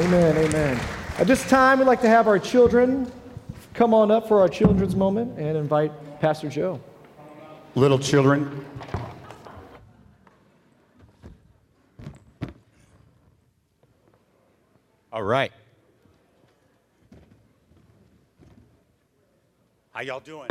Amen. 0.00 0.36
Amen. 0.36 0.80
At 1.18 1.26
this 1.26 1.46
time, 1.46 1.78
we'd 1.78 1.84
like 1.84 2.00
to 2.00 2.08
have 2.08 2.26
our 2.26 2.38
children 2.38 3.12
come 3.74 3.92
on 3.92 4.10
up 4.10 4.26
for 4.26 4.40
our 4.40 4.48
children's 4.48 4.96
moment 4.96 5.38
and 5.38 5.58
invite 5.58 5.92
Pastor 6.20 6.48
Joe. 6.48 6.80
Little 7.74 7.98
children, 7.98 8.64
All 15.12 15.22
right. 15.22 15.52
How 19.90 20.00
y'all 20.00 20.20
doing? 20.20 20.48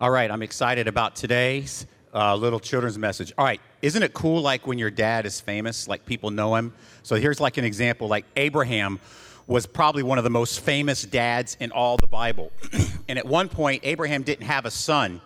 All 0.00 0.10
right, 0.10 0.30
I'm 0.30 0.42
excited 0.42 0.88
about 0.88 1.14
today's 1.14 1.86
uh, 2.16 2.34
little 2.34 2.58
children's 2.58 2.98
message. 2.98 3.32
All 3.36 3.44
right, 3.44 3.60
isn't 3.82 4.02
it 4.02 4.14
cool 4.14 4.40
like 4.40 4.66
when 4.66 4.78
your 4.78 4.90
dad 4.90 5.26
is 5.26 5.40
famous, 5.40 5.86
like 5.86 6.06
people 6.06 6.30
know 6.30 6.56
him? 6.56 6.72
So 7.02 7.16
here's 7.16 7.40
like 7.40 7.58
an 7.58 7.64
example 7.64 8.08
like 8.08 8.24
Abraham 8.36 8.98
was 9.46 9.66
probably 9.66 10.02
one 10.02 10.18
of 10.18 10.24
the 10.24 10.30
most 10.30 10.60
famous 10.60 11.02
dads 11.02 11.56
in 11.60 11.70
all 11.70 11.96
the 11.96 12.06
Bible. 12.08 12.50
and 13.08 13.18
at 13.18 13.26
one 13.26 13.48
point, 13.48 13.82
Abraham 13.84 14.22
didn't 14.22 14.46
have 14.46 14.64
a 14.64 14.70
son. 14.70 15.20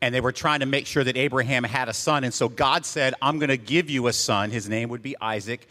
And 0.00 0.14
they 0.14 0.20
were 0.20 0.32
trying 0.32 0.60
to 0.60 0.66
make 0.66 0.86
sure 0.86 1.02
that 1.02 1.16
Abraham 1.16 1.62
had 1.62 1.88
a 1.88 1.92
son. 1.92 2.24
And 2.24 2.34
so 2.34 2.48
God 2.48 2.84
said, 2.84 3.14
I'm 3.22 3.38
going 3.38 3.50
to 3.50 3.56
give 3.56 3.88
you 3.88 4.08
a 4.08 4.12
son. 4.12 4.50
His 4.50 4.68
name 4.68 4.88
would 4.88 5.02
be 5.02 5.16
Isaac 5.20 5.68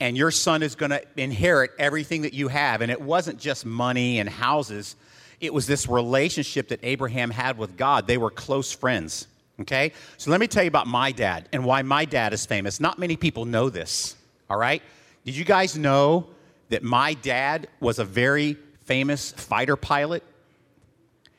and 0.00 0.16
your 0.16 0.30
son 0.30 0.62
is 0.62 0.74
going 0.74 0.90
to 0.90 1.02
inherit 1.16 1.72
everything 1.78 2.22
that 2.22 2.32
you 2.32 2.48
have. 2.48 2.80
And 2.80 2.90
it 2.90 3.00
wasn't 3.00 3.38
just 3.38 3.66
money 3.66 4.18
and 4.18 4.28
houses, 4.28 4.96
it 5.40 5.54
was 5.54 5.66
this 5.66 5.88
relationship 5.88 6.68
that 6.68 6.80
Abraham 6.82 7.30
had 7.30 7.56
with 7.56 7.76
God. 7.76 8.06
They 8.06 8.18
were 8.18 8.30
close 8.30 8.72
friends. 8.72 9.26
Okay? 9.60 9.92
So 10.16 10.30
let 10.30 10.40
me 10.40 10.46
tell 10.46 10.62
you 10.62 10.68
about 10.68 10.86
my 10.86 11.12
dad 11.12 11.48
and 11.52 11.64
why 11.64 11.82
my 11.82 12.04
dad 12.04 12.32
is 12.32 12.46
famous. 12.46 12.80
Not 12.80 12.98
many 12.98 13.16
people 13.16 13.44
know 13.44 13.68
this. 13.68 14.16
All 14.48 14.56
right? 14.56 14.82
Did 15.24 15.36
you 15.36 15.44
guys 15.44 15.76
know 15.76 16.28
that 16.70 16.82
my 16.82 17.14
dad 17.14 17.68
was 17.78 17.98
a 17.98 18.04
very 18.04 18.56
famous 18.84 19.32
fighter 19.32 19.76
pilot? 19.76 20.22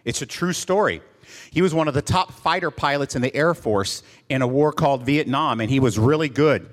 It's 0.05 0.21
a 0.21 0.25
true 0.25 0.53
story. 0.53 1.01
He 1.51 1.61
was 1.61 1.73
one 1.73 1.87
of 1.87 1.93
the 1.93 2.01
top 2.01 2.31
fighter 2.31 2.71
pilots 2.71 3.15
in 3.15 3.21
the 3.21 3.33
Air 3.35 3.53
Force 3.53 4.03
in 4.29 4.41
a 4.41 4.47
war 4.47 4.71
called 4.71 5.05
Vietnam, 5.05 5.61
and 5.61 5.69
he 5.69 5.79
was 5.79 5.97
really 5.97 6.29
good. 6.29 6.69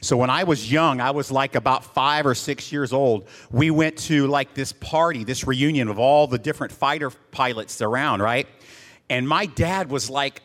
So 0.00 0.16
when 0.16 0.30
I 0.30 0.44
was 0.44 0.70
young, 0.70 1.00
I 1.00 1.12
was 1.12 1.30
like 1.30 1.54
about 1.54 1.84
five 1.84 2.26
or 2.26 2.34
six 2.34 2.72
years 2.72 2.92
old. 2.92 3.26
We 3.50 3.70
went 3.70 3.96
to 3.98 4.26
like 4.26 4.52
this 4.52 4.72
party, 4.72 5.24
this 5.24 5.46
reunion 5.46 5.88
of 5.88 5.98
all 5.98 6.26
the 6.26 6.38
different 6.38 6.72
fighter 6.72 7.10
pilots 7.30 7.80
around, 7.80 8.20
right? 8.20 8.48
And 9.08 9.28
my 9.28 9.46
dad 9.46 9.90
was 9.90 10.10
like, 10.10 10.42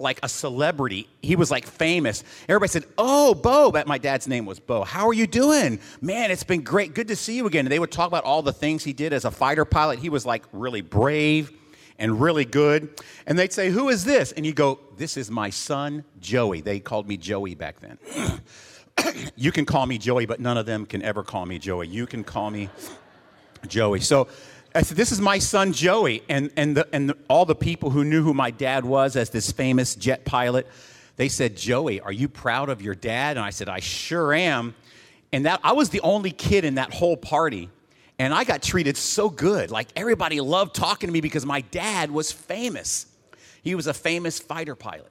like 0.00 0.18
a 0.22 0.28
celebrity. 0.28 1.08
He 1.22 1.36
was 1.36 1.50
like 1.50 1.66
famous. 1.66 2.24
Everybody 2.48 2.70
said, 2.70 2.84
Oh, 2.98 3.34
Bo. 3.34 3.70
My 3.86 3.98
dad's 3.98 4.26
name 4.26 4.46
was 4.46 4.58
Bo. 4.58 4.82
How 4.82 5.06
are 5.08 5.12
you 5.12 5.26
doing? 5.26 5.80
Man, 6.00 6.30
it's 6.30 6.44
been 6.44 6.62
great. 6.62 6.94
Good 6.94 7.08
to 7.08 7.16
see 7.16 7.36
you 7.36 7.46
again. 7.46 7.66
And 7.66 7.72
they 7.72 7.78
would 7.78 7.92
talk 7.92 8.08
about 8.08 8.24
all 8.24 8.42
the 8.42 8.52
things 8.52 8.82
he 8.82 8.92
did 8.92 9.12
as 9.12 9.24
a 9.24 9.30
fighter 9.30 9.64
pilot. 9.64 9.98
He 9.98 10.08
was 10.08 10.24
like 10.24 10.44
really 10.52 10.80
brave 10.80 11.52
and 11.98 12.20
really 12.20 12.44
good. 12.44 12.88
And 13.26 13.38
they'd 13.38 13.52
say, 13.52 13.70
Who 13.70 13.88
is 13.90 14.04
this? 14.04 14.32
And 14.32 14.44
you 14.44 14.52
go, 14.52 14.80
This 14.96 15.16
is 15.16 15.30
my 15.30 15.50
son, 15.50 16.04
Joey. 16.18 16.62
They 16.62 16.80
called 16.80 17.06
me 17.06 17.16
Joey 17.16 17.54
back 17.54 17.76
then. 17.80 17.98
you 19.36 19.52
can 19.52 19.66
call 19.66 19.86
me 19.86 19.98
Joey, 19.98 20.26
but 20.26 20.40
none 20.40 20.56
of 20.56 20.66
them 20.66 20.86
can 20.86 21.02
ever 21.02 21.22
call 21.22 21.46
me 21.46 21.58
Joey. 21.58 21.86
You 21.88 22.06
can 22.06 22.24
call 22.24 22.50
me 22.50 22.70
Joey. 23.68 24.00
So 24.00 24.28
I 24.74 24.82
said, 24.82 24.96
This 24.96 25.12
is 25.12 25.20
my 25.20 25.38
son 25.38 25.72
Joey. 25.72 26.22
And, 26.28 26.50
and, 26.56 26.76
the, 26.76 26.88
and 26.92 27.10
the, 27.10 27.16
all 27.28 27.44
the 27.44 27.54
people 27.54 27.90
who 27.90 28.04
knew 28.04 28.22
who 28.22 28.34
my 28.34 28.50
dad 28.50 28.84
was 28.84 29.16
as 29.16 29.30
this 29.30 29.50
famous 29.50 29.94
jet 29.94 30.24
pilot, 30.24 30.66
they 31.16 31.28
said, 31.28 31.56
Joey, 31.56 32.00
are 32.00 32.12
you 32.12 32.28
proud 32.28 32.68
of 32.68 32.80
your 32.80 32.94
dad? 32.94 33.36
And 33.36 33.44
I 33.44 33.50
said, 33.50 33.68
I 33.68 33.80
sure 33.80 34.32
am. 34.32 34.74
And 35.32 35.46
that 35.46 35.60
I 35.62 35.72
was 35.72 35.90
the 35.90 36.00
only 36.00 36.30
kid 36.30 36.64
in 36.64 36.76
that 36.76 36.92
whole 36.92 37.16
party. 37.16 37.68
And 38.18 38.34
I 38.34 38.44
got 38.44 38.62
treated 38.62 38.96
so 38.96 39.28
good. 39.28 39.70
Like 39.70 39.88
everybody 39.96 40.40
loved 40.40 40.74
talking 40.74 41.08
to 41.08 41.12
me 41.12 41.20
because 41.20 41.46
my 41.46 41.62
dad 41.62 42.10
was 42.10 42.30
famous. 42.30 43.06
He 43.62 43.74
was 43.74 43.86
a 43.86 43.94
famous 43.94 44.38
fighter 44.38 44.74
pilot. 44.74 45.10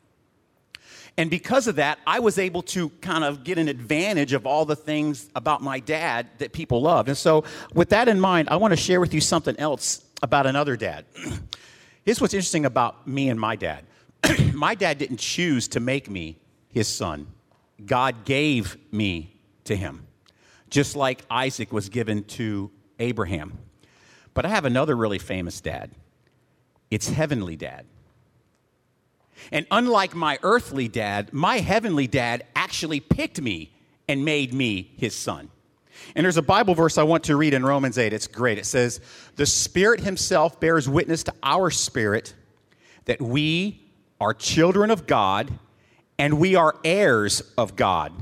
And 1.20 1.30
because 1.30 1.68
of 1.68 1.76
that, 1.76 2.00
I 2.08 2.22
was 2.22 2.40
able 2.40 2.62
to 2.62 2.88
kind 3.02 3.26
of 3.26 3.44
get 3.44 3.58
an 3.58 3.68
advantage 3.68 4.32
of 4.32 4.46
all 4.46 4.64
the 4.64 4.78
things 4.78 5.30
about 5.36 5.62
my 5.62 5.82
dad 5.82 6.30
that 6.38 6.54
people 6.54 6.82
loved. 6.82 7.10
And 7.10 7.18
so, 7.18 7.44
with 7.74 7.90
that 7.90 8.08
in 8.08 8.22
mind, 8.22 8.48
I 8.50 8.56
want 8.56 8.72
to 8.72 8.78
share 8.78 9.02
with 9.02 9.14
you 9.14 9.20
something 9.20 9.60
else 9.60 10.02
about 10.24 10.46
another 10.46 10.78
dad. 10.78 11.04
Here's 12.06 12.22
what's 12.22 12.34
interesting 12.34 12.64
about 12.64 13.06
me 13.06 13.28
and 13.28 13.38
my 13.38 13.58
dad 13.58 13.84
my 14.54 14.76
dad 14.76 14.98
didn't 14.98 15.18
choose 15.18 15.68
to 15.68 15.82
make 15.82 16.10
me 16.10 16.38
his 16.70 16.88
son, 16.88 17.28
God 17.86 18.24
gave 18.24 18.78
me 18.90 19.36
to 19.66 19.76
him, 19.76 20.08
just 20.70 20.96
like 20.96 21.26
Isaac 21.30 21.74
was 21.74 21.90
given 21.90 22.24
to 22.40 22.72
Abraham. 22.98 23.58
But 24.34 24.46
I 24.46 24.50
have 24.50 24.64
another 24.64 24.96
really 24.96 25.20
famous 25.20 25.60
dad. 25.60 25.92
It's 26.90 27.10
Heavenly 27.10 27.58
Dad. 27.58 27.86
And 29.52 29.66
unlike 29.72 30.16
my 30.16 30.38
earthly 30.44 30.88
dad, 30.88 31.34
my 31.34 31.60
heavenly 31.60 32.08
dad 32.08 32.46
actually 32.56 33.00
picked 33.00 33.42
me 33.42 33.72
and 34.08 34.26
made 34.26 34.54
me 34.54 34.92
his 34.98 35.16
son. 35.16 35.50
And 36.16 36.24
there's 36.24 36.38
a 36.38 36.42
Bible 36.42 36.76
verse 36.76 36.98
I 36.98 37.04
want 37.04 37.26
to 37.26 37.36
read 37.36 37.54
in 37.54 37.64
Romans 37.64 37.98
8. 37.98 38.14
It's 38.14 38.28
great. 38.28 38.58
It 38.58 38.66
says, 38.66 39.00
The 39.36 39.46
Spirit 39.46 40.00
Himself 40.00 40.60
bears 40.60 40.88
witness 40.90 41.24
to 41.24 41.34
our 41.44 41.70
spirit 41.70 42.34
that 43.06 43.22
we 43.22 43.82
are 44.20 44.34
children 44.34 44.92
of 44.92 45.08
God 45.08 45.52
and 46.18 46.40
we 46.40 46.56
are 46.56 46.76
heirs 46.84 47.42
of 47.58 47.76
God. 47.76 48.14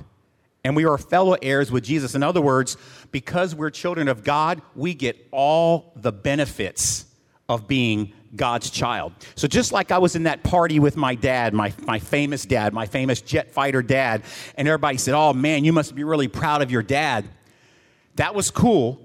And 0.63 0.75
we 0.75 0.85
are 0.85 0.97
fellow 0.97 1.35
heirs 1.41 1.71
with 1.71 1.83
Jesus. 1.83 2.13
In 2.13 2.23
other 2.23 2.41
words, 2.41 2.77
because 3.11 3.55
we're 3.55 3.69
children 3.69 4.07
of 4.07 4.23
God, 4.23 4.61
we 4.75 4.93
get 4.93 5.27
all 5.31 5.93
the 5.95 6.11
benefits 6.11 7.05
of 7.49 7.67
being 7.67 8.13
God's 8.35 8.69
child. 8.69 9.13
So 9.35 9.47
just 9.47 9.71
like 9.71 9.91
I 9.91 9.97
was 9.97 10.15
in 10.15 10.23
that 10.23 10.43
party 10.43 10.79
with 10.79 10.97
my 10.97 11.15
dad, 11.15 11.53
my, 11.53 11.73
my 11.85 11.99
famous 11.99 12.45
dad, 12.45 12.73
my 12.73 12.85
famous 12.85 13.21
jet 13.21 13.51
fighter 13.51 13.81
dad, 13.81 14.23
and 14.55 14.67
everybody 14.67 14.97
said, 14.97 15.13
Oh 15.13 15.33
man, 15.33 15.63
you 15.63 15.71
must 15.73 15.95
be 15.95 16.03
really 16.03 16.27
proud 16.27 16.61
of 16.61 16.71
your 16.71 16.83
dad. 16.83 17.25
That 18.15 18.35
was 18.35 18.51
cool, 18.51 18.99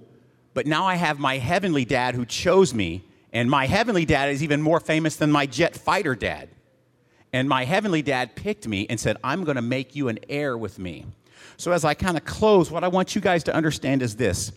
but 0.55 0.67
now 0.67 0.85
I 0.85 0.97
have 0.97 1.19
my 1.19 1.39
heavenly 1.39 1.85
dad 1.85 2.15
who 2.15 2.25
chose 2.25 2.75
me, 2.75 3.05
and 3.33 3.51
my 3.51 3.67
heavenly 3.67 4.05
dad 4.05 4.31
is 4.31 4.43
even 4.43 4.61
more 4.61 4.81
famous 4.81 5.17
than 5.17 5.31
my 5.31 5.47
jet 5.47 5.77
fighter 5.77 6.15
dad. 6.15 6.49
And 7.33 7.49
my 7.49 7.65
heavenly 7.65 8.03
dad 8.03 8.37
picked 8.37 8.69
me 8.69 8.87
and 8.91 9.01
said, 9.01 9.17
I'm 9.25 9.45
going 9.45 9.57
to 9.57 9.63
make 9.63 9.97
you 9.97 10.09
an 10.09 10.19
heir 10.29 10.59
with 10.59 10.79
me. 10.79 11.07
So 11.57 11.73
as 11.73 11.85
I 11.85 11.95
kind 11.95 12.17
of 12.17 12.25
close, 12.25 12.71
what 12.71 12.85
I 12.85 12.89
want 12.89 13.15
you 13.15 13.21
guys 13.21 13.45
to 13.45 13.55
understand 13.55 14.03
is 14.03 14.17
this 14.17 14.53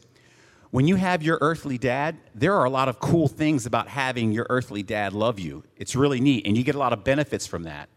when 0.75 0.89
you 0.89 0.97
have 0.97 1.23
your 1.23 1.37
earthly 1.39 1.77
dad, 1.77 2.17
there 2.33 2.53
are 2.53 2.65
a 2.65 2.69
lot 2.69 2.89
of 2.89 2.99
cool 2.99 3.29
things 3.29 3.65
about 3.65 3.87
having 3.87 4.33
your 4.33 4.45
earthly 4.49 4.83
dad 4.83 5.13
love 5.13 5.39
you. 5.39 5.63
It's 5.77 5.95
really 5.95 6.19
neat, 6.19 6.45
and 6.45 6.57
you 6.57 6.65
get 6.65 6.75
a 6.75 6.77
lot 6.77 6.91
of 6.91 7.01
benefits 7.01 7.47
from 7.47 7.63
that. 7.63 7.87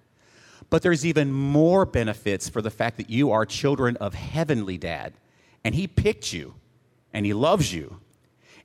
But 0.71 0.83
there's 0.83 1.05
even 1.05 1.33
more 1.33 1.85
benefits 1.85 2.49
for 2.49 2.63
the 2.63 2.71
fact 2.71 2.97
that 2.99 3.11
you 3.11 3.33
are 3.33 3.45
children 3.45 3.97
of 3.97 4.15
heavenly 4.15 4.79
dad, 4.79 5.15
and 5.65 5.75
he 5.75 5.89
picked 5.89 6.33
you, 6.33 6.55
and 7.13 7.27
he 7.27 7.35
loves 7.35 7.75
you. 7.75 7.99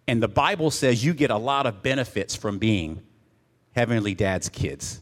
And 0.07 0.21
the 0.21 0.27
Bible 0.27 0.69
says 0.69 1.03
you 1.03 1.15
get 1.15 1.31
a 1.31 1.37
lot 1.37 1.65
of 1.65 1.81
benefits 1.81 2.35
from 2.35 2.59
being 2.59 3.01
heavenly 3.71 4.13
dad's 4.13 4.47
kids. 4.47 5.01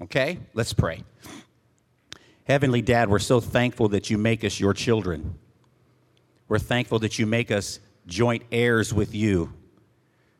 Okay? 0.00 0.38
Let's 0.54 0.72
pray. 0.72 1.02
Heavenly 2.44 2.82
Dad, 2.82 3.10
we're 3.10 3.18
so 3.18 3.40
thankful 3.40 3.88
that 3.88 4.10
you 4.10 4.16
make 4.16 4.44
us 4.44 4.60
your 4.60 4.74
children. 4.74 5.34
We're 6.46 6.60
thankful 6.60 7.00
that 7.00 7.18
you 7.18 7.26
make 7.26 7.50
us 7.50 7.80
joint 8.08 8.42
heirs 8.50 8.92
with 8.92 9.14
you. 9.14 9.52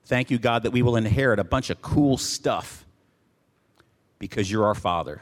Thank 0.06 0.31
you, 0.31 0.39
God, 0.39 0.65
that 0.65 0.73
we 0.73 0.83
will 0.83 0.97
inherit 0.97 1.39
a 1.39 1.45
bunch 1.45 1.71
of 1.71 1.81
cool 1.83 2.17
stuff 2.17 2.84
because 4.19 4.51
you're 4.51 4.67
our 4.67 4.75
Father. 4.75 5.21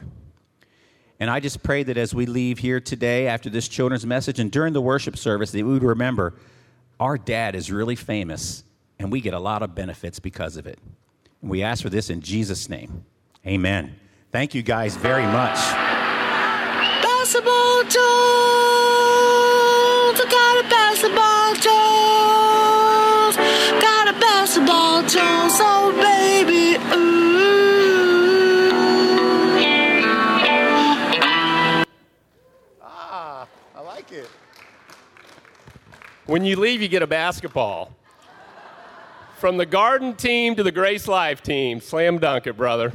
And 1.19 1.29
I 1.29 1.39
just 1.39 1.61
pray 1.61 1.83
that 1.83 1.97
as 1.97 2.15
we 2.15 2.25
leave 2.25 2.57
here 2.59 2.79
today 2.79 3.27
after 3.27 3.49
this 3.49 3.67
children's 3.67 4.05
message 4.05 4.39
and 4.39 4.49
during 4.51 4.73
the 4.73 4.81
worship 4.81 5.17
service, 5.17 5.51
that 5.51 5.57
we 5.57 5.73
would 5.73 5.83
remember 5.83 6.35
our 6.99 7.17
dad 7.17 7.55
is 7.55 7.71
really 7.71 7.95
famous 7.95 8.63
and 8.97 9.11
we 9.11 9.21
get 9.21 9.33
a 9.33 9.39
lot 9.39 9.61
of 9.61 9.75
benefits 9.75 10.19
because 10.19 10.57
of 10.57 10.65
it. 10.65 10.79
And 11.41 11.51
we 11.51 11.63
ask 11.63 11.83
for 11.83 11.89
this 11.89 12.09
in 12.09 12.21
Jesus' 12.21 12.69
name. 12.69 13.05
Amen. 13.45 13.95
Thank 14.31 14.55
you 14.55 14.61
guys 14.61 14.95
very 14.95 15.25
much. 15.25 15.57
Basketball 17.03 17.83
Jones, 17.83 17.95
I 20.19 20.27
got 20.29 20.65
a 20.65 20.69
basketball 20.69 20.87
basketball 20.97 21.86
When 36.27 36.43
you 36.43 36.57
leave, 36.57 36.81
you 36.81 36.89
get 36.89 37.01
a 37.01 37.07
basketball. 37.07 37.91
From 39.37 39.55
the 39.55 39.65
garden 39.65 40.13
team 40.13 40.55
to 40.55 40.63
the 40.63 40.73
Grace 40.73 41.07
Life 41.07 41.41
team, 41.41 41.79
slam 41.79 42.17
dunk 42.17 42.47
it, 42.47 42.57
brother. 42.57 42.91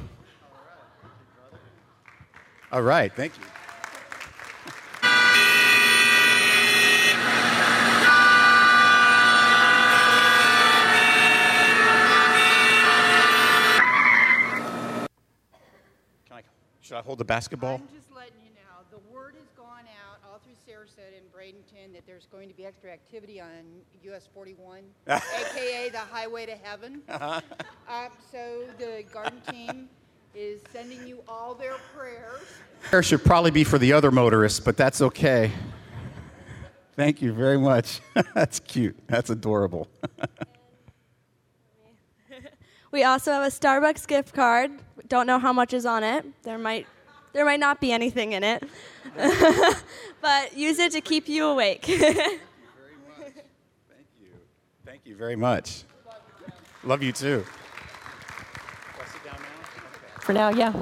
All 2.70 2.82
right, 2.82 3.10
thank 3.14 3.32
you. 3.38 3.44
Should 16.82 16.98
I 16.98 17.00
hold 17.00 17.18
the 17.18 17.24
basketball? 17.24 17.80
That 22.02 22.10
there's 22.10 22.26
going 22.26 22.48
to 22.48 22.54
be 22.54 22.64
extra 22.64 22.90
activity 22.90 23.40
on 23.40 23.48
US 24.04 24.28
41, 24.34 24.80
AKA 25.08 25.90
the 25.90 25.98
highway 25.98 26.46
to 26.46 26.56
heaven. 26.56 27.02
Uh-huh. 27.08 27.40
Um, 27.88 28.08
so 28.30 28.62
the 28.78 29.04
garden 29.12 29.42
team 29.50 29.88
is 30.34 30.62
sending 30.72 31.06
you 31.06 31.18
all 31.28 31.54
their 31.54 31.74
prayers. 31.94 32.40
Prayer 32.84 33.02
should 33.02 33.22
probably 33.22 33.50
be 33.50 33.64
for 33.64 33.76
the 33.76 33.92
other 33.92 34.10
motorists, 34.10 34.60
but 34.60 34.78
that's 34.78 35.02
okay. 35.02 35.50
Thank 36.96 37.20
you 37.20 37.34
very 37.34 37.58
much. 37.58 38.00
that's 38.34 38.60
cute. 38.60 38.96
That's 39.08 39.28
adorable. 39.28 39.88
We 42.92 43.04
also 43.04 43.32
have 43.32 43.42
a 43.42 43.54
Starbucks 43.54 44.06
gift 44.06 44.32
card. 44.32 44.70
Don't 45.08 45.26
know 45.26 45.38
how 45.38 45.52
much 45.52 45.74
is 45.74 45.84
on 45.84 46.02
it. 46.02 46.24
There 46.44 46.56
might 46.56 46.86
there 47.32 47.44
might 47.44 47.60
not 47.60 47.80
be 47.80 47.92
anything 47.92 48.32
in 48.32 48.44
it. 48.44 48.62
but 50.20 50.56
use 50.56 50.78
it 50.78 50.92
to 50.92 51.00
keep 51.00 51.28
you 51.28 51.46
awake. 51.46 51.84
Thank 51.84 51.96
you. 51.96 52.06
Very 52.06 52.56
much. 52.56 53.24
Thank 53.88 54.06
you. 54.20 54.28
Thank 54.84 55.00
you 55.04 55.16
very 55.16 55.36
much. 55.36 55.84
Love 56.84 57.02
you 57.02 57.12
too. 57.12 57.44
For 60.20 60.32
now, 60.32 60.50
yeah. 60.50 60.72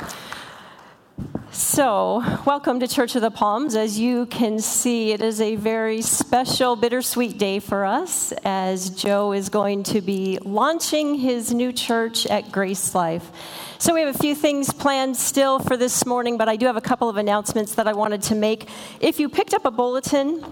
So, 1.51 2.23
welcome 2.47 2.79
to 2.81 2.87
Church 2.87 3.17
of 3.17 3.23
the 3.23 3.31
Palms. 3.31 3.75
As 3.75 3.99
you 3.99 4.27
can 4.27 4.61
see, 4.61 5.13
it 5.13 5.21
is 5.21 5.41
a 5.41 5.57
very 5.57 6.03
special, 6.03 6.77
bittersweet 6.77 7.39
day 7.39 7.59
for 7.59 7.85
us 7.85 8.33
as 8.45 8.91
Joe 8.91 9.33
is 9.33 9.49
going 9.49 9.83
to 9.85 10.01
be 10.01 10.39
launching 10.43 11.15
his 11.15 11.53
new 11.53 11.73
church 11.73 12.27
at 12.27 12.53
Grace 12.53 12.95
Life. 12.95 13.31
So, 13.81 13.95
we 13.95 14.03
have 14.03 14.15
a 14.15 14.19
few 14.19 14.35
things 14.35 14.75
planned 14.75 15.17
still 15.17 15.59
for 15.59 15.75
this 15.75 16.05
morning, 16.05 16.37
but 16.37 16.51
I 16.51 16.57
do 16.57 16.67
have 16.67 16.77
a 16.77 16.83
couple 16.83 17.09
of 17.09 17.17
announcements 17.17 17.77
that 17.77 17.89
I 17.89 17.95
wanted 17.95 18.21
to 18.25 18.35
make. 18.35 18.69
If 19.01 19.19
you 19.19 19.31
picked 19.31 19.55
up 19.55 19.65
a 19.65 19.71
bulletin, 19.71 20.45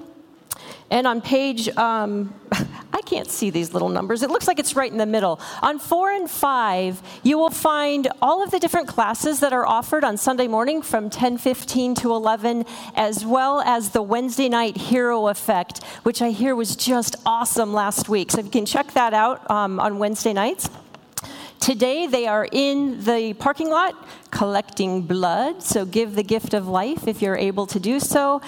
and 0.91 1.07
on 1.07 1.21
page, 1.21 1.69
um, 1.77 2.33
I 2.91 3.03
can't 3.03 3.31
see 3.31 3.51
these 3.51 3.75
little 3.75 3.91
numbers. 3.91 4.23
It 4.23 4.31
looks 4.31 4.49
like 4.49 4.59
it's 4.59 4.75
right 4.75 4.91
in 4.91 4.97
the 4.97 5.05
middle. 5.05 5.43
On 5.61 5.79
four 5.79 6.11
and 6.11 6.31
five, 6.31 7.03
you 7.23 7.37
will 7.37 7.51
find 7.51 8.09
all 8.23 8.43
of 8.43 8.51
the 8.51 8.59
different 8.59 8.89
classes 8.89 9.41
that 9.41 9.53
are 9.53 9.67
offered 9.67 10.05
on 10.05 10.17
Sunday 10.17 10.49
morning 10.49 10.81
from 10.81 11.11
10:15 11.11 11.97
to 11.97 12.15
11, 12.15 12.65
as 12.95 13.27
well 13.27 13.61
as 13.61 13.91
the 13.91 14.01
Wednesday 14.01 14.49
night 14.49 14.79
Hero 14.79 15.29
Effect, 15.29 15.85
which 16.03 16.23
I 16.23 16.31
hear 16.31 16.57
was 16.57 16.75
just 16.77 17.15
awesome 17.27 17.75
last 17.75 18.09
week. 18.09 18.31
So 18.31 18.41
you 18.41 18.49
can 18.49 18.65
check 18.65 18.95
that 18.95 19.13
out 19.13 19.51
um, 19.51 19.79
on 19.81 19.99
Wednesday 19.99 20.33
nights. 20.33 20.71
Today, 21.61 22.07
they 22.07 22.27
are 22.27 22.49
in 22.51 23.05
the 23.05 23.35
parking 23.35 23.69
lot 23.69 23.95
collecting 24.31 25.03
blood, 25.03 25.63
so 25.63 25.85
give 25.85 26.15
the 26.15 26.23
gift 26.23 26.55
of 26.55 26.69
life 26.69 27.09
if 27.09 27.21
you're 27.21 27.37
able 27.37 27.67
to 27.67 27.81
do 27.81 28.01
so. 28.01 28.41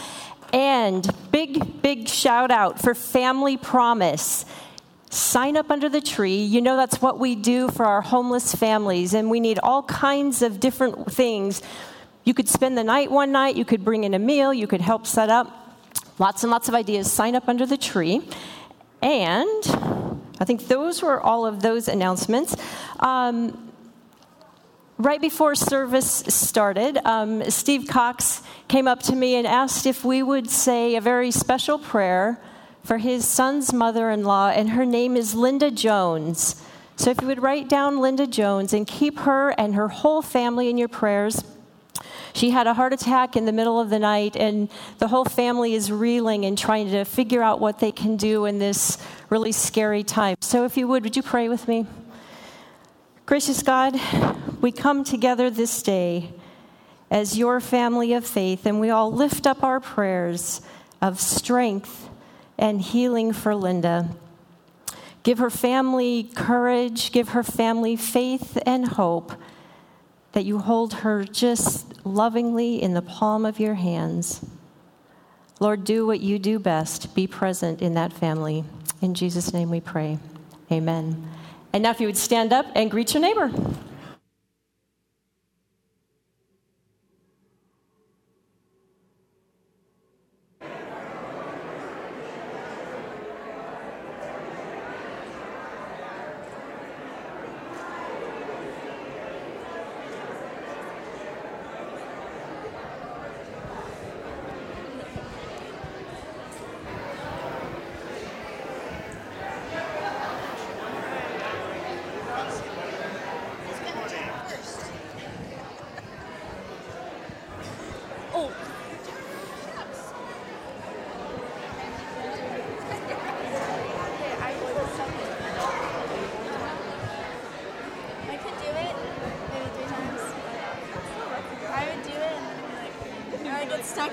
And 0.53 1.09
big, 1.31 1.83
big 1.83 2.09
shout 2.09 2.51
out 2.51 2.81
for 2.81 2.95
Family 2.95 3.57
Promise. 3.57 4.45
Sign 5.11 5.57
up 5.57 5.71
under 5.71 5.89
the 5.89 6.01
tree. 6.01 6.43
You 6.43 6.61
know 6.61 6.77
that's 6.77 7.03
what 7.03 7.19
we 7.19 7.35
do 7.35 7.69
for 7.69 7.85
our 7.85 8.01
homeless 8.01 8.55
families, 8.55 9.13
and 9.13 9.29
we 9.29 9.41
need 9.41 9.59
all 9.61 9.83
kinds 9.83 10.41
of 10.43 10.61
different 10.61 11.13
things. 11.13 11.63
You 12.25 12.35
could 12.35 12.49
spend 12.49 12.79
the 12.79 12.85
night 12.85 13.11
one 13.11 13.33
night, 13.33 13.57
you 13.57 13.65
could 13.65 13.85
bring 13.85 14.05
in 14.05 14.15
a 14.15 14.19
meal, 14.19 14.55
you 14.55 14.67
could 14.67 14.81
help 14.81 15.07
set 15.07 15.31
up. 15.31 15.77
Lots 16.19 16.45
and 16.45 16.51
lots 16.51 16.69
of 16.69 16.75
ideas. 16.75 17.11
Sign 17.11 17.35
up 17.35 17.49
under 17.49 17.67
the 17.67 17.77
tree. 17.77 18.21
And 19.03 20.20
I 20.41 20.47
think 20.47 20.69
those 20.69 21.03
were 21.03 21.21
all 21.21 21.45
of 21.45 21.61
those 21.61 21.87
announcements. 21.87 22.57
Um, 22.99 23.71
right 24.97 25.21
before 25.21 25.55
service 25.55 26.25
started, 26.29 26.99
um, 27.07 27.49
Steve 27.51 27.87
Cox 27.87 28.43
came 28.67 28.89
up 28.89 29.03
to 29.05 29.15
me 29.15 29.35
and 29.35 29.47
asked 29.47 29.85
if 29.85 30.03
we 30.03 30.23
would 30.23 30.49
say 30.49 30.97
a 30.97 31.01
very 31.01 31.31
special 31.31 31.79
prayer 31.79 32.41
for 32.83 32.97
his 32.97 33.29
son's 33.29 33.73
mother 33.75 34.11
in 34.11 34.25
law, 34.25 34.49
and 34.49 34.71
her 34.71 34.87
name 34.87 35.15
is 35.15 35.35
Linda 35.35 35.71
Jones. 35.71 36.63
So 36.97 37.11
if 37.11 37.21
you 37.21 37.27
would 37.29 37.43
write 37.43 37.69
down 37.69 38.01
Linda 38.01 38.27
Jones 38.27 38.73
and 38.73 38.87
keep 38.87 39.21
her 39.21 39.51
and 39.51 39.75
her 39.75 39.89
whole 39.89 40.23
family 40.23 40.71
in 40.71 40.79
your 40.79 40.89
prayers. 40.89 41.45
She 42.33 42.51
had 42.51 42.67
a 42.67 42.75
heart 42.75 42.93
attack 42.93 43.37
in 43.37 43.45
the 43.45 43.53
middle 43.53 43.81
of 43.81 43.91
the 43.91 43.99
night, 43.99 44.37
and 44.37 44.69
the 44.99 45.09
whole 45.09 45.25
family 45.25 45.75
is 45.75 45.91
reeling 45.91 46.45
and 46.45 46.57
trying 46.57 46.91
to 46.91 47.05
figure 47.05 47.43
out 47.43 47.61
what 47.61 47.79
they 47.79 47.93
can 47.93 48.17
do 48.17 48.45
in 48.45 48.59
this 48.59 48.99
really 49.29 49.53
scary 49.53 50.03
time. 50.03 50.37
So, 50.41 50.65
if 50.65 50.77
you 50.77 50.89
would, 50.89 51.05
would 51.05 51.17
you 51.17 51.23
pray 51.23 51.49
with 51.49 51.69
me? 51.69 51.87
Gracious 53.27 53.63
God, 53.63 54.01
we 54.61 54.73
come 54.73 55.05
together 55.05 55.51
this 55.51 55.83
day 55.83 56.31
as 57.11 57.37
your 57.39 57.61
family 57.61 58.13
of 58.13 58.27
faith, 58.27 58.67
and 58.67 58.81
we 58.81 58.91
all 58.91 59.13
lift 59.13 59.47
up 59.47 59.63
our 59.63 59.81
prayers 59.81 60.61
of 61.01 61.21
strength 61.21 62.09
and 62.59 62.81
healing 62.81 63.33
for 63.33 63.55
Linda. 63.55 64.11
Give 65.23 65.39
her 65.39 65.51
family 65.51 66.31
courage, 66.35 67.13
give 67.13 67.31
her 67.31 67.43
family 67.43 67.97
faith 67.97 68.59
and 68.65 68.87
hope 68.87 69.33
that 70.33 70.45
you 70.45 70.59
hold 70.59 70.95
her 70.95 71.25
just 71.25 72.05
lovingly 72.07 72.81
in 72.81 72.95
the 72.95 73.03
palm 73.03 73.45
of 73.45 73.59
your 73.59 73.75
hands. 73.75 74.45
Lord, 75.59 75.85
do 75.85 76.07
what 76.07 76.21
you 76.21 76.39
do 76.39 76.59
best. 76.59 77.15
Be 77.15 77.27
present 77.27 77.83
in 77.83 77.95
that 77.95 78.13
family. 78.13 78.65
In 79.03 79.15
Jesus' 79.15 79.53
name 79.53 79.71
we 79.71 79.81
pray. 79.81 80.19
Amen. 80.73 81.29
And 81.73 81.83
now, 81.83 81.91
if 81.91 82.01
you 82.01 82.07
would 82.07 82.17
stand 82.17 82.53
up 82.53 82.67
and 82.75 82.91
greet 82.91 83.15
your 83.15 83.21
neighbor. 83.21 83.51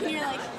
And 0.01 0.11
you're 0.11 0.21
like. 0.21 0.56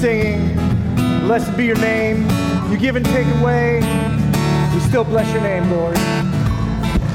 singing. 0.00 0.56
Blessed 1.26 1.54
be 1.58 1.66
your 1.66 1.78
name. 1.78 2.26
You 2.70 2.78
give 2.78 2.96
and 2.96 3.04
take 3.04 3.26
away. 3.38 3.80
We 4.72 4.80
still 4.80 5.04
bless 5.04 5.30
your 5.30 5.42
name, 5.42 5.70
Lord. 5.70 5.94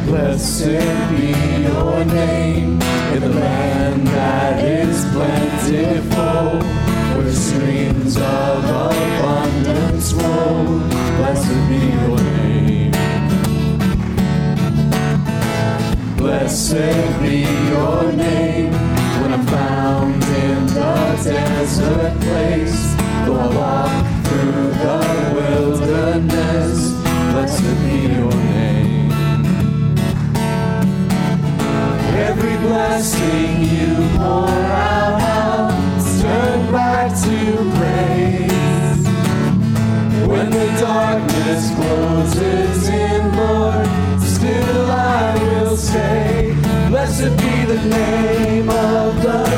Blessed 0.06 0.86
be 1.10 1.34
your 1.64 2.06
name 2.06 2.80
in 3.14 3.22
the 3.22 3.30
land 3.30 4.06
that 4.10 4.64
is 4.64 5.04
plentiful, 5.14 6.62
where 7.18 7.32
streams 7.32 8.18
of 8.18 8.64
abundance 8.66 10.12
flow. 10.12 10.80
Blessed 11.18 11.60
be 11.68 11.82
your 12.04 12.20
name. 12.38 12.92
Blessed 16.18 17.20
be 17.20 17.38
your 17.72 18.12
name 18.14 18.74
when 19.22 19.34
I'm 19.34 19.46
found 19.48 20.24
in 20.24 20.45
desert 21.24 22.20
place. 22.22 22.96
Though 23.26 23.40
I 23.40 23.48
walk 23.56 24.06
through 24.26 24.70
the 24.84 24.98
wilderness, 25.36 26.92
blessed 27.32 27.76
be 27.84 28.14
your 28.14 28.34
name. 28.34 29.12
Every 32.28 32.58
blessing 32.58 33.64
you 33.64 33.96
pour 34.18 34.50
out, 34.50 35.22
I'll 35.22 36.22
turn 36.22 36.72
back 36.72 37.12
to 37.24 37.38
praise. 37.78 39.08
When 40.28 40.50
the 40.50 40.68
darkness 40.80 41.74
closes 41.76 42.90
in, 42.90 43.36
Lord, 43.36 43.88
still 44.22 44.92
I 44.92 45.38
will 45.44 45.78
say, 45.78 46.56
Blessed 46.90 47.38
be 47.38 47.66
the 47.66 47.82
name 47.90 48.70
of 48.70 49.22
the. 49.24 49.55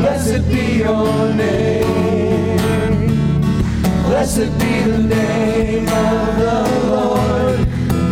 Blessed 0.00 0.48
be 0.48 0.78
your 0.78 1.34
name. 1.34 1.86
Blessed 4.06 4.50
be 4.58 4.80
the 4.90 4.98
name 4.98 5.88
of 5.88 6.36
the 6.38 6.58
Lord. 6.90 7.58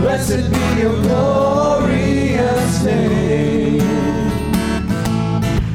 Blessed 0.03 0.53
be 0.53 0.83
your 0.83 1.01
glorious 1.01 2.85
name. 2.85 3.79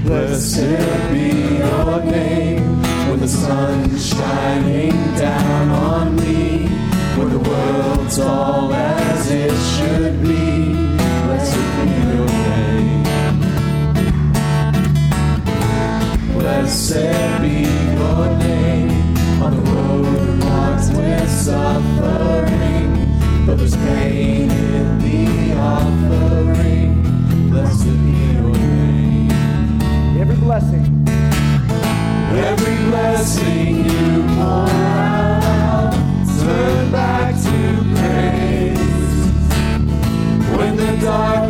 Blessed 0.05 0.77
be 1.11 1.57
your 1.57 2.03
name 2.03 2.83
when 3.09 3.19
the 3.19 3.27
sun's 3.27 4.05
shining 4.05 4.91
down 5.15 5.69
on 5.69 6.15
me, 6.15 6.67
when 7.17 7.29
the 7.31 7.39
world's 7.39 8.19
all 8.19 8.71
as 8.71 9.31
it 9.31 9.51
should 9.75 10.21
be. 10.21 10.72
Blessed 16.63 17.41
be 17.41 17.67
your 17.97 18.25
name 18.37 18.89
on 19.43 19.51
the 19.51 19.59
road 19.69 20.39
marked 20.39 20.95
with 20.95 21.29
suffering, 21.29 22.89
but 23.45 23.57
there's 23.57 23.75
pain 23.75 24.49
in 24.49 24.97
the 24.99 25.57
offering. 25.59 27.03
Blessed 27.49 27.83
be 27.83 28.15
your 28.31 28.55
name. 28.55 29.31
Every 30.17 30.37
blessing. 30.37 30.85
Every 32.31 32.77
blessing 32.89 33.83
you 33.83 34.23
pour 34.35 34.69
out, 34.69 35.91
turn 36.39 36.91
back 36.93 37.35
to 37.43 37.57
praise. 37.99 38.79
When 40.57 40.77
the 40.77 40.97
darkness 41.01 41.42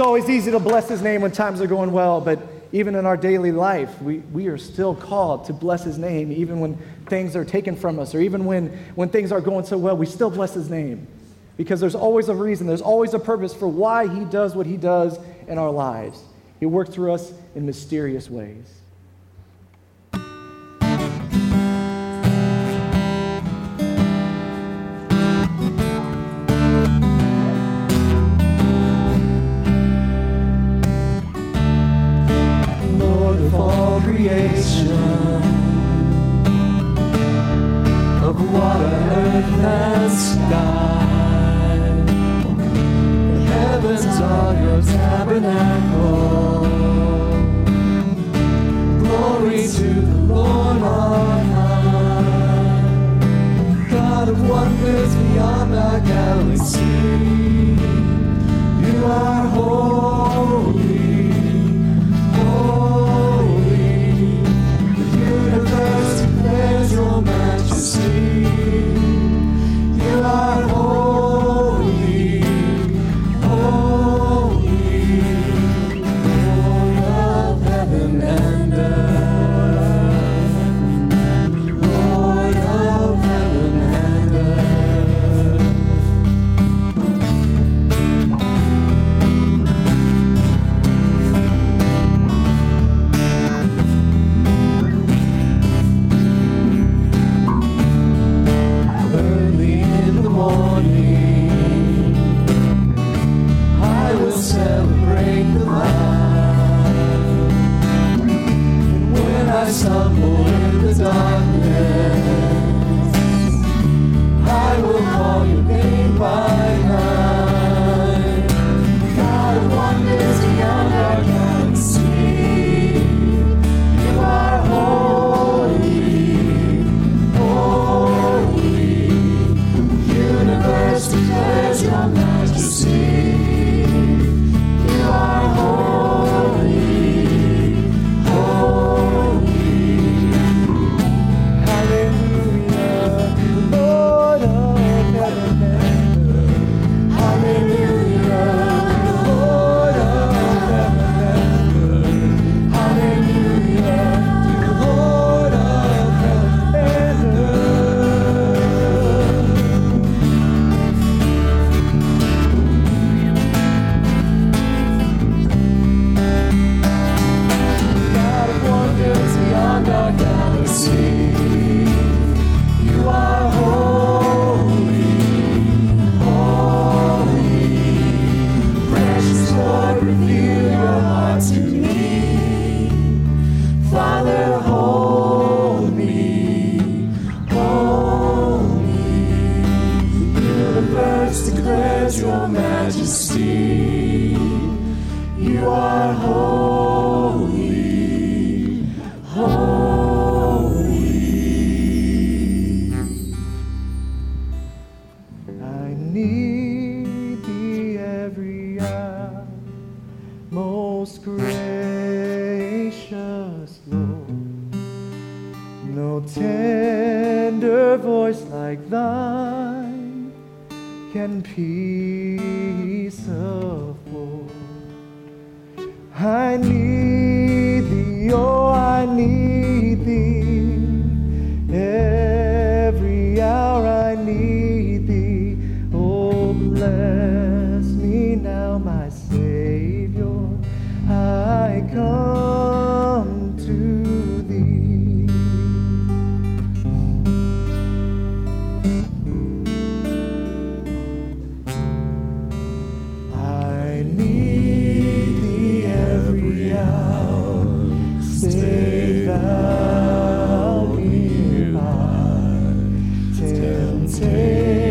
It's 0.00 0.06
always 0.06 0.30
easy 0.30 0.50
to 0.52 0.58
bless 0.58 0.88
his 0.88 1.02
name 1.02 1.20
when 1.20 1.30
times 1.30 1.60
are 1.60 1.66
going 1.66 1.92
well, 1.92 2.22
but 2.22 2.38
even 2.72 2.94
in 2.94 3.04
our 3.04 3.18
daily 3.18 3.52
life, 3.52 4.00
we, 4.00 4.20
we 4.32 4.46
are 4.46 4.56
still 4.56 4.94
called 4.94 5.44
to 5.44 5.52
bless 5.52 5.84
his 5.84 5.98
name, 5.98 6.32
even 6.32 6.58
when 6.58 6.78
things 7.04 7.36
are 7.36 7.44
taken 7.44 7.76
from 7.76 7.98
us, 7.98 8.14
or 8.14 8.20
even 8.22 8.46
when, 8.46 8.68
when 8.94 9.10
things 9.10 9.30
aren't 9.30 9.44
going 9.44 9.66
so 9.66 9.76
well, 9.76 9.94
we 9.98 10.06
still 10.06 10.30
bless 10.30 10.54
his 10.54 10.70
name. 10.70 11.06
Because 11.58 11.80
there's 11.80 11.94
always 11.94 12.30
a 12.30 12.34
reason, 12.34 12.66
there's 12.66 12.80
always 12.80 13.12
a 13.12 13.18
purpose 13.18 13.52
for 13.52 13.68
why 13.68 14.08
he 14.08 14.24
does 14.24 14.54
what 14.56 14.64
he 14.64 14.78
does 14.78 15.18
in 15.46 15.58
our 15.58 15.70
lives. 15.70 16.24
He 16.60 16.64
works 16.64 16.88
through 16.88 17.12
us 17.12 17.34
in 17.54 17.66
mysterious 17.66 18.30
ways. 18.30 18.79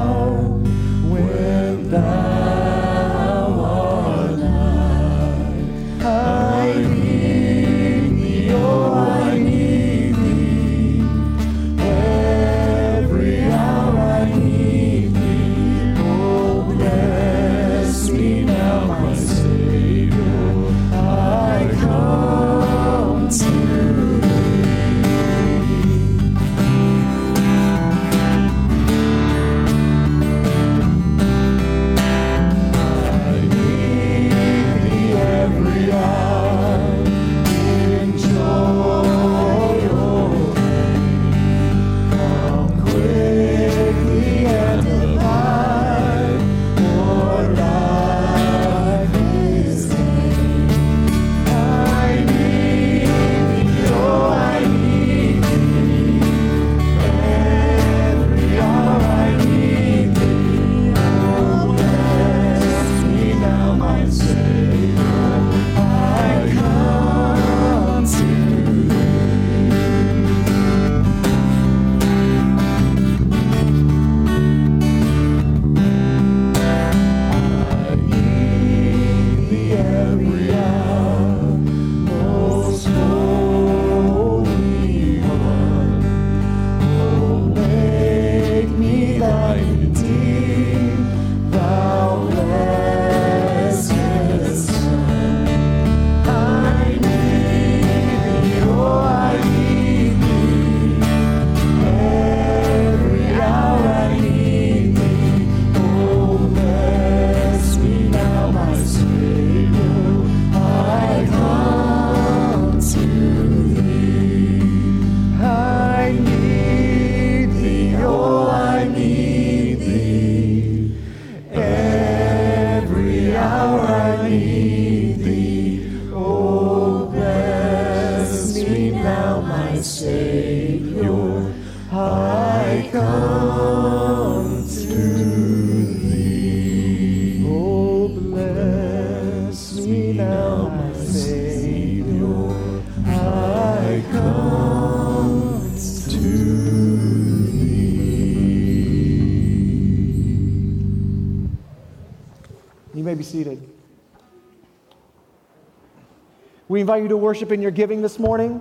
invite 156.89 157.03
you 157.03 157.09
to 157.09 157.17
worship 157.17 157.51
in 157.51 157.61
your 157.61 157.69
giving 157.69 158.01
this 158.01 158.17
morning, 158.17 158.59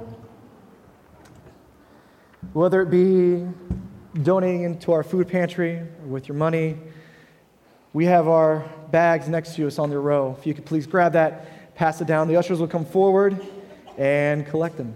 whether 2.52 2.82
it 2.82 2.90
be 2.90 3.48
donating 4.22 4.64
into 4.64 4.92
our 4.92 5.02
food 5.02 5.26
pantry 5.26 5.76
or 5.76 6.08
with 6.08 6.28
your 6.28 6.36
money. 6.36 6.76
We 7.94 8.04
have 8.04 8.28
our 8.28 8.68
bags 8.90 9.30
next 9.30 9.54
to 9.54 9.66
us 9.66 9.78
on 9.78 9.88
the 9.88 9.98
row. 9.98 10.36
If 10.38 10.46
you 10.46 10.52
could 10.52 10.66
please 10.66 10.86
grab 10.86 11.14
that, 11.14 11.74
pass 11.74 12.02
it 12.02 12.06
down. 12.06 12.28
The 12.28 12.36
ushers 12.36 12.60
will 12.60 12.68
come 12.68 12.84
forward 12.84 13.40
and 13.96 14.46
collect 14.46 14.76
them. 14.76 14.94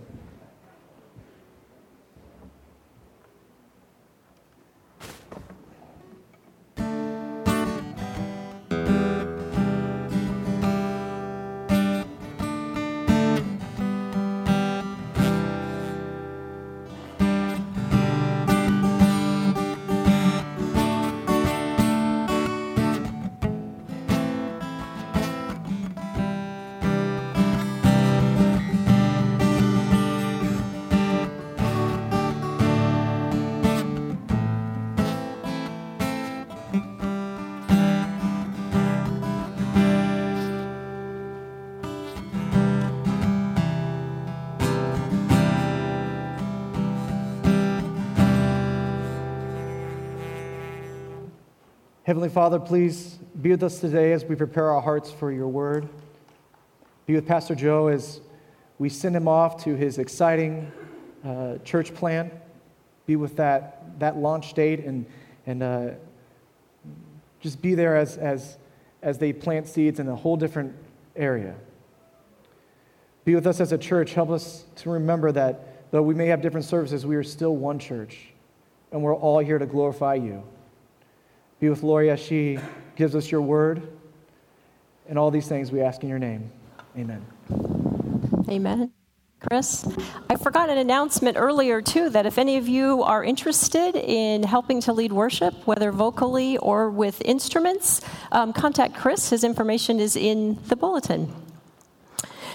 Father, 52.32 52.58
please 52.58 53.18
be 53.42 53.50
with 53.50 53.62
us 53.62 53.78
today 53.78 54.12
as 54.12 54.24
we 54.24 54.34
prepare 54.34 54.70
our 54.70 54.80
hearts 54.80 55.12
for 55.12 55.30
your 55.30 55.48
word. 55.48 55.86
Be 57.04 57.14
with 57.14 57.26
Pastor 57.26 57.54
Joe 57.54 57.88
as 57.88 58.22
we 58.78 58.88
send 58.88 59.14
him 59.14 59.28
off 59.28 59.62
to 59.64 59.74
his 59.74 59.98
exciting 59.98 60.72
uh, 61.26 61.58
church 61.58 61.94
plan. 61.94 62.30
Be 63.04 63.16
with 63.16 63.36
that, 63.36 63.98
that 63.98 64.16
launch 64.16 64.54
date 64.54 64.80
and, 64.80 65.04
and 65.44 65.62
uh, 65.62 65.90
just 67.40 67.60
be 67.60 67.74
there 67.74 67.98
as, 67.98 68.16
as, 68.16 68.56
as 69.02 69.18
they 69.18 69.34
plant 69.34 69.68
seeds 69.68 70.00
in 70.00 70.08
a 70.08 70.16
whole 70.16 70.38
different 70.38 70.74
area. 71.14 71.54
Be 73.26 73.34
with 73.34 73.46
us 73.46 73.60
as 73.60 73.72
a 73.72 73.78
church. 73.78 74.14
Help 74.14 74.30
us 74.30 74.64
to 74.76 74.88
remember 74.88 75.32
that 75.32 75.90
though 75.90 76.02
we 76.02 76.14
may 76.14 76.28
have 76.28 76.40
different 76.40 76.64
services, 76.64 77.04
we 77.04 77.14
are 77.14 77.22
still 77.22 77.56
one 77.56 77.78
church, 77.78 78.28
and 78.90 79.02
we're 79.02 79.14
all 79.14 79.40
here 79.40 79.58
to 79.58 79.66
glorify 79.66 80.14
you. 80.14 80.42
Be 81.62 81.68
with 81.68 81.84
Lori 81.84 82.10
as 82.10 82.18
she 82.18 82.58
gives 82.96 83.14
us 83.14 83.30
your 83.30 83.40
word. 83.40 83.86
And 85.08 85.16
all 85.16 85.30
these 85.30 85.46
things 85.46 85.70
we 85.70 85.80
ask 85.80 86.02
in 86.02 86.08
your 86.08 86.18
name. 86.18 86.50
Amen. 86.98 87.24
Amen. 88.48 88.90
Chris, 89.38 89.86
I 90.28 90.34
forgot 90.34 90.70
an 90.70 90.78
announcement 90.78 91.36
earlier, 91.38 91.80
too, 91.80 92.10
that 92.10 92.26
if 92.26 92.36
any 92.36 92.56
of 92.56 92.66
you 92.66 93.04
are 93.04 93.22
interested 93.22 93.94
in 93.94 94.42
helping 94.42 94.80
to 94.80 94.92
lead 94.92 95.12
worship, 95.12 95.54
whether 95.64 95.92
vocally 95.92 96.58
or 96.58 96.90
with 96.90 97.22
instruments, 97.24 98.00
um, 98.32 98.52
contact 98.52 98.96
Chris. 98.96 99.30
His 99.30 99.44
information 99.44 100.00
is 100.00 100.16
in 100.16 100.58
the 100.66 100.74
bulletin. 100.74 101.32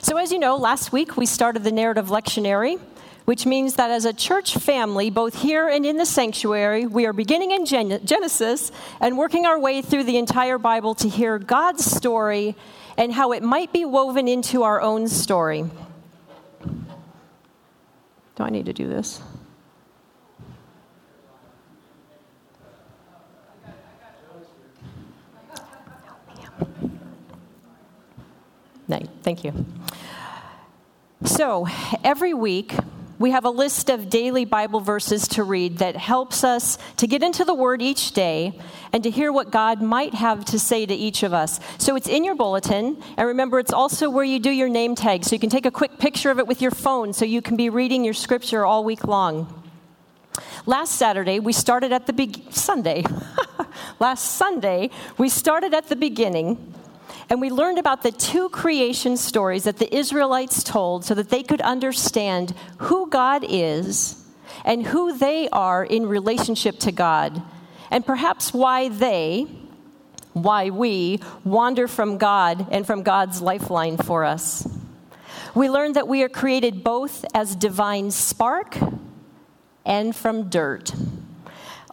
So, 0.02 0.18
as 0.18 0.34
you 0.34 0.40
know, 0.40 0.58
last 0.58 0.92
week 0.92 1.16
we 1.16 1.26
started 1.26 1.64
the 1.64 1.72
narrative 1.72 2.08
lectionary, 2.08 2.78
which 3.28 3.46
means 3.46 3.76
that 3.76 3.92
as 3.92 4.06
a 4.06 4.14
church 4.14 4.56
family, 4.56 5.10
both 5.10 5.42
here 5.42 5.68
and 5.68 5.86
in 5.86 5.98
the 5.98 6.06
sanctuary, 6.06 6.86
we 6.86 7.06
are 7.06 7.12
beginning 7.12 7.52
in 7.52 7.66
Gen- 7.66 8.06
Genesis 8.06 8.72
and 9.02 9.18
working 9.18 9.46
our 9.46 9.60
way 9.60 9.82
through 9.82 10.06
the 10.06 10.18
entire 10.18 10.58
Bible 10.58 10.96
to 10.96 11.10
hear 11.10 11.38
God's 11.38 11.84
story 11.84 12.56
and 12.98 13.12
how 13.12 13.34
it 13.34 13.44
might 13.44 13.74
be 13.74 13.84
woven 13.86 14.28
into 14.28 14.64
our 14.64 14.82
own 14.82 15.08
story. 15.08 15.66
Do 18.36 18.44
I 18.44 18.50
need 18.50 18.66
to 18.68 18.74
do 18.74 18.88
this? 18.88 19.22
Thank 29.28 29.44
you. 29.44 29.66
So, 31.26 31.68
every 32.02 32.34
week, 32.34 32.74
we 33.20 33.32
have 33.32 33.46
a 33.46 33.50
list 33.50 33.90
of 33.90 34.10
daily 34.10 34.46
Bible 34.46 34.80
verses 34.80 35.28
to 35.30 35.44
read 35.44 35.80
that 35.80 35.96
helps 35.96 36.44
us 36.44 36.78
to 36.98 37.08
get 37.08 37.24
into 37.24 37.44
the 37.44 37.54
Word 37.54 37.82
each 37.82 38.12
day 38.12 38.60
and 38.94 39.02
to 39.04 39.10
hear 39.10 39.32
what 39.32 39.52
God 39.52 39.82
might 39.82 40.14
have 40.14 40.46
to 40.46 40.60
say 40.60 40.86
to 40.86 40.94
each 40.94 41.24
of 41.24 41.34
us. 41.34 41.60
So 41.80 41.96
it's 41.96 42.08
in 42.08 42.24
your 42.24 42.36
bulletin, 42.36 43.02
and 43.18 43.28
remember, 43.28 43.60
it's 43.60 43.74
also 43.74 44.10
where 44.10 44.24
you 44.24 44.40
do 44.40 44.52
your 44.52 44.70
name 44.70 44.94
tag. 44.96 45.24
So 45.24 45.34
you 45.34 45.40
can 45.40 45.50
take 45.50 45.66
a 45.66 45.72
quick 45.72 45.98
picture 45.98 46.30
of 46.30 46.38
it 46.38 46.48
with 46.48 46.62
your 46.62 46.72
phone 46.72 47.14
so 47.14 47.26
you 47.26 47.42
can 47.42 47.58
be 47.58 47.70
reading 47.70 48.04
your 48.04 48.14
scripture 48.14 48.66
all 48.66 48.84
week 48.84 49.04
long. 49.04 49.64
Last 50.68 50.94
Saturday, 50.94 51.40
we 51.40 51.54
started 51.54 51.92
at 51.92 52.06
the 52.06 52.42
Sunday. 52.52 53.04
Last 54.00 54.36
Sunday, 54.36 54.92
we 55.18 55.30
started 55.30 55.74
at 55.74 55.88
the 55.90 55.96
beginning 55.96 56.76
and 57.30 57.42
we 57.42 57.50
learned 57.50 57.78
about 57.78 58.04
the 58.04 58.12
two 58.12 58.50
creation 58.50 59.18
stories 59.18 59.66
that 59.66 59.78
the 59.78 59.94
Israelites 59.94 60.64
told 60.64 61.04
so 61.04 61.14
that 61.14 61.30
they 61.30 61.44
could 61.44 61.62
understand 61.62 62.54
who 62.78 63.10
God 63.10 63.46
is 63.48 64.24
and 64.64 64.86
who 64.86 65.18
they 65.18 65.50
are 65.50 65.84
in 65.84 66.08
relationship 66.08 66.80
to 66.80 66.92
God, 66.92 67.42
and 67.92 68.06
perhaps 68.06 68.54
why 68.54 68.90
they, 68.90 69.48
why 70.34 70.70
we, 70.70 71.20
wander 71.44 71.88
from 71.88 72.18
God 72.18 72.68
and 72.72 72.86
from 72.86 73.04
God's 73.04 73.42
lifeline 73.42 73.98
for 73.98 74.24
us. 74.24 74.68
We 75.56 75.70
learned 75.70 75.96
that 75.96 76.08
we 76.08 76.24
are 76.24 76.30
created 76.30 76.84
both 76.84 77.26
as 77.34 77.56
divine 77.56 78.12
spark 78.12 78.78
and 79.86 80.16
from 80.16 80.50
dirt. 80.50 80.94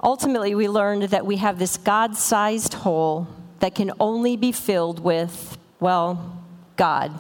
Ultimately, 0.02 0.54
we 0.54 0.68
learned 0.68 1.04
that 1.04 1.24
we 1.24 1.36
have 1.36 1.58
this 1.58 1.76
God 1.76 2.16
sized 2.16 2.74
hole 2.74 3.28
that 3.64 3.74
can 3.74 3.92
only 3.98 4.36
be 4.36 4.52
filled 4.52 5.00
with, 5.00 5.56
well, 5.80 6.44
God. 6.76 7.18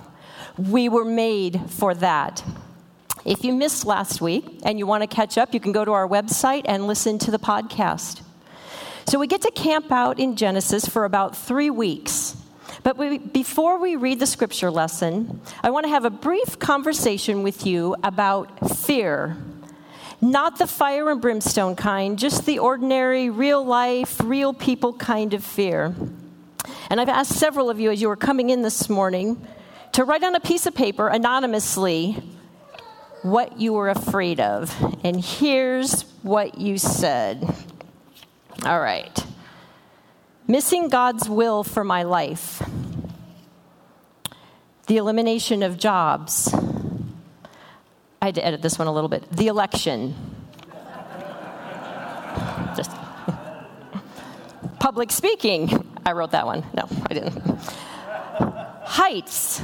We 0.58 0.90
were 0.90 1.06
made 1.06 1.58
for 1.70 1.94
that. 1.94 2.44
If 3.24 3.44
you 3.44 3.54
missed 3.54 3.86
last 3.86 4.20
week 4.20 4.60
and 4.62 4.78
you 4.78 4.86
want 4.86 5.02
to 5.02 5.06
catch 5.06 5.38
up, 5.38 5.54
you 5.54 5.58
can 5.58 5.72
go 5.72 5.86
to 5.86 5.92
our 5.92 6.06
website 6.06 6.66
and 6.66 6.86
listen 6.86 7.18
to 7.20 7.30
the 7.30 7.38
podcast. 7.38 8.20
So 9.06 9.18
we 9.18 9.26
get 9.26 9.40
to 9.40 9.50
camp 9.52 9.90
out 9.90 10.20
in 10.20 10.36
Genesis 10.36 10.86
for 10.86 11.06
about 11.06 11.34
three 11.34 11.70
weeks. 11.70 12.36
But 12.82 12.98
we, 12.98 13.16
before 13.16 13.80
we 13.80 13.96
read 13.96 14.20
the 14.20 14.26
scripture 14.26 14.70
lesson, 14.70 15.40
I 15.62 15.70
want 15.70 15.84
to 15.84 15.90
have 15.90 16.04
a 16.04 16.10
brief 16.10 16.58
conversation 16.58 17.42
with 17.42 17.64
you 17.64 17.96
about 18.04 18.76
fear. 18.76 19.38
Not 20.20 20.58
the 20.58 20.66
fire 20.66 21.10
and 21.10 21.22
brimstone 21.22 21.74
kind, 21.74 22.18
just 22.18 22.44
the 22.44 22.58
ordinary, 22.58 23.30
real 23.30 23.64
life, 23.64 24.20
real 24.22 24.52
people 24.52 24.92
kind 24.92 25.32
of 25.32 25.42
fear. 25.42 25.94
And 26.90 27.00
I've 27.00 27.08
asked 27.08 27.32
several 27.32 27.70
of 27.70 27.80
you 27.80 27.90
as 27.90 28.00
you 28.00 28.08
were 28.08 28.16
coming 28.16 28.50
in 28.50 28.62
this 28.62 28.88
morning 28.88 29.46
to 29.92 30.04
write 30.04 30.22
on 30.24 30.34
a 30.34 30.40
piece 30.40 30.66
of 30.66 30.74
paper 30.74 31.08
anonymously 31.08 32.22
what 33.22 33.58
you 33.58 33.72
were 33.72 33.88
afraid 33.88 34.40
of. 34.40 34.74
And 35.04 35.22
here's 35.24 36.02
what 36.22 36.58
you 36.58 36.78
said. 36.78 37.42
All 38.64 38.80
right. 38.80 39.26
Missing 40.46 40.88
God's 40.88 41.28
will 41.28 41.64
for 41.64 41.84
my 41.84 42.02
life. 42.02 42.62
The 44.86 44.98
elimination 44.98 45.62
of 45.62 45.78
jobs. 45.78 46.52
I 48.20 48.26
had 48.26 48.34
to 48.34 48.44
edit 48.44 48.62
this 48.62 48.78
one 48.78 48.88
a 48.88 48.92
little 48.92 49.08
bit. 49.08 49.30
The 49.30 49.46
election. 49.46 50.33
Public 54.84 55.10
speaking. 55.10 55.82
I 56.04 56.12
wrote 56.12 56.32
that 56.32 56.44
one. 56.44 56.62
No, 56.74 56.86
I 57.08 57.14
didn't. 57.14 57.38
Heights, 58.84 59.62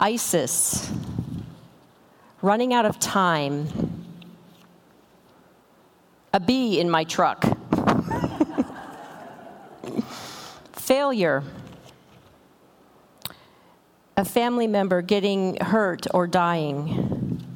ISIS, 0.00 0.90
running 2.42 2.74
out 2.74 2.86
of 2.86 2.98
time, 2.98 3.68
a 6.32 6.40
bee 6.40 6.80
in 6.80 6.90
my 6.90 7.04
truck, 7.04 7.44
failure, 10.72 11.44
a 14.16 14.24
family 14.24 14.66
member 14.66 15.02
getting 15.02 15.56
hurt 15.60 16.08
or 16.12 16.26
dying, 16.26 17.46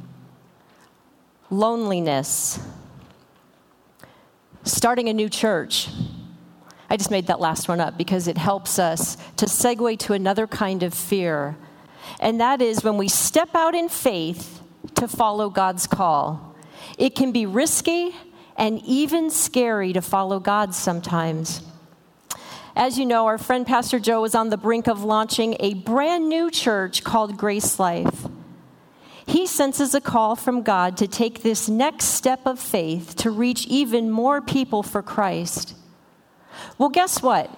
loneliness, 1.50 2.60
starting 4.62 5.08
a 5.08 5.12
new 5.12 5.28
church. 5.28 5.88
I 6.94 6.96
just 6.96 7.10
made 7.10 7.26
that 7.26 7.40
last 7.40 7.66
one 7.66 7.80
up 7.80 7.98
because 7.98 8.28
it 8.28 8.38
helps 8.38 8.78
us 8.78 9.16
to 9.38 9.46
segue 9.46 9.98
to 9.98 10.12
another 10.12 10.46
kind 10.46 10.84
of 10.84 10.94
fear. 10.94 11.56
And 12.20 12.40
that 12.40 12.62
is 12.62 12.84
when 12.84 12.96
we 12.96 13.08
step 13.08 13.52
out 13.52 13.74
in 13.74 13.88
faith 13.88 14.62
to 14.94 15.08
follow 15.08 15.50
God's 15.50 15.88
call. 15.88 16.54
It 16.96 17.16
can 17.16 17.32
be 17.32 17.46
risky 17.46 18.14
and 18.56 18.80
even 18.84 19.28
scary 19.30 19.92
to 19.92 20.00
follow 20.00 20.38
God 20.38 20.72
sometimes. 20.72 21.62
As 22.76 22.96
you 22.96 23.06
know, 23.06 23.26
our 23.26 23.38
friend 23.38 23.66
Pastor 23.66 23.98
Joe 23.98 24.24
is 24.24 24.36
on 24.36 24.50
the 24.50 24.56
brink 24.56 24.86
of 24.86 25.02
launching 25.02 25.56
a 25.58 25.74
brand 25.74 26.28
new 26.28 26.48
church 26.48 27.02
called 27.02 27.36
Grace 27.36 27.80
Life. 27.80 28.28
He 29.26 29.48
senses 29.48 29.96
a 29.96 30.00
call 30.00 30.36
from 30.36 30.62
God 30.62 30.96
to 30.98 31.08
take 31.08 31.42
this 31.42 31.68
next 31.68 32.04
step 32.04 32.46
of 32.46 32.60
faith 32.60 33.16
to 33.16 33.32
reach 33.32 33.66
even 33.66 34.12
more 34.12 34.40
people 34.40 34.84
for 34.84 35.02
Christ. 35.02 35.74
Well, 36.78 36.88
guess 36.88 37.22
what? 37.22 37.50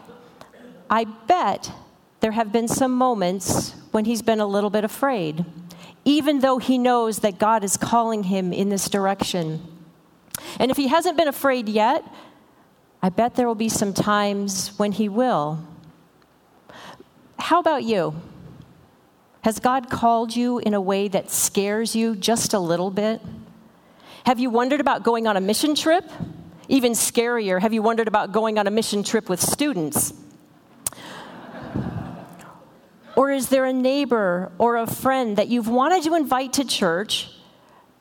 I 0.89 1.05
bet 1.05 1.73
there 2.21 2.33
have 2.33 2.53
been 2.53 2.69
some 2.69 2.93
moments 2.93 3.75
when 3.91 4.05
he's 4.05 4.23
been 4.23 4.41
a 4.41 4.47
little 4.47 4.71
bit 4.71 4.85
afraid, 4.85 5.45
even 6.05 6.41
though 6.41 6.59
he 6.59 6.79
knows 6.79 7.21
that 7.21 7.39
God 7.39 7.65
is 7.65 7.77
calling 7.77 8.25
him 8.25 8.53
in 8.53 8.69
this 8.69 8.89
direction. 8.89 9.61
And 10.59 10.71
if 10.71 10.77
he 10.77 10.89
hasn't 10.89 11.17
been 11.17 11.29
afraid 11.29 11.69
yet, 11.69 12.05
I 13.03 13.09
bet 13.09 13.35
there 13.35 13.47
will 13.47 13.55
be 13.55 13.69
some 13.69 13.93
times 13.93 14.77
when 14.79 14.93
he 14.93 15.09
will. 15.09 15.65
How 17.39 17.61
about 17.61 17.85
you? 17.85 18.15
Has 19.43 19.61
God 19.61 19.91
called 19.91 20.35
you 20.35 20.59
in 20.59 20.75
a 20.75 20.81
way 20.81 21.07
that 21.09 21.31
scares 21.31 21.95
you 21.95 22.17
just 22.17 22.53
a 22.53 22.59
little 22.59 22.91
bit? 22.91 23.21
Have 24.25 24.41
you 24.41 24.51
wondered 24.51 24.81
about 24.81 25.05
going 25.05 25.29
on 25.29 25.37
a 25.37 25.41
mission 25.41 25.77
trip? 25.77 26.05
Even 26.69 26.93
scarier, 26.93 27.61
have 27.61 27.73
you 27.73 27.83
wondered 27.83 28.09
about 28.09 28.33
going 28.33 28.59
on 28.59 28.67
a 28.67 28.71
mission 28.71 29.03
trip 29.03 29.29
with 29.29 29.41
students? 29.41 30.13
or 33.17 33.31
is 33.31 33.49
there 33.49 33.65
a 33.65 33.73
neighbor 33.73 34.53
or 34.59 34.77
a 34.77 34.87
friend 34.87 35.37
that 35.39 35.49
you've 35.49 35.69
wanted 35.69 36.03
to 36.05 36.15
invite 36.15 36.53
to 36.53 36.65
church, 36.65 37.31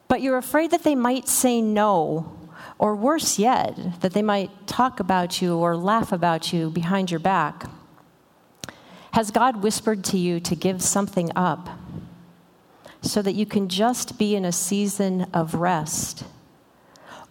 but 0.07 0.21
you're 0.21 0.37
afraid 0.37 0.71
that 0.71 0.83
they 0.83 0.93
might 0.95 1.27
say 1.27 1.61
no? 1.61 2.37
Or 2.77 2.95
worse 2.95 3.39
yet, 3.39 4.01
that 4.01 4.11
they 4.11 4.21
might 4.21 4.67
talk 4.67 4.99
about 4.99 5.41
you 5.41 5.55
or 5.55 5.77
laugh 5.77 6.11
about 6.11 6.51
you 6.51 6.69
behind 6.69 7.09
your 7.09 7.21
back? 7.21 7.65
Has 9.13 9.31
God 9.31 9.63
whispered 9.63 10.03
to 10.05 10.17
you 10.17 10.41
to 10.41 10.55
give 10.55 10.81
something 10.81 11.31
up 11.37 11.69
so 13.01 13.21
that 13.21 13.33
you 13.33 13.45
can 13.45 13.69
just 13.69 14.17
be 14.17 14.35
in 14.35 14.43
a 14.43 14.51
season 14.51 15.27
of 15.33 15.55
rest? 15.55 16.25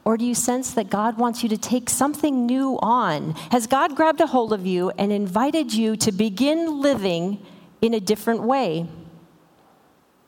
Or 0.05 0.19
do 0.19 0.25
you 0.25 0.35
sense 0.35 0.73
that 0.75 0.91
God 0.91 1.17
wants 1.17 1.43
you 1.43 1.49
to 1.49 1.57
take 1.57 1.89
something 1.89 2.45
new 2.45 2.79
on? 2.83 3.31
Has 3.51 3.67
God 3.67 3.97
grabbed 3.97 4.21
a 4.21 4.27
hold 4.27 4.53
of 4.53 4.67
you 4.67 4.91
and 4.99 5.11
invited 5.11 5.73
you 5.73 5.97
to 5.97 6.13
begin 6.13 6.83
living 6.83 7.45
in 7.81 7.95
a 7.95 8.01
different 8.01 8.43
way? 8.43 8.87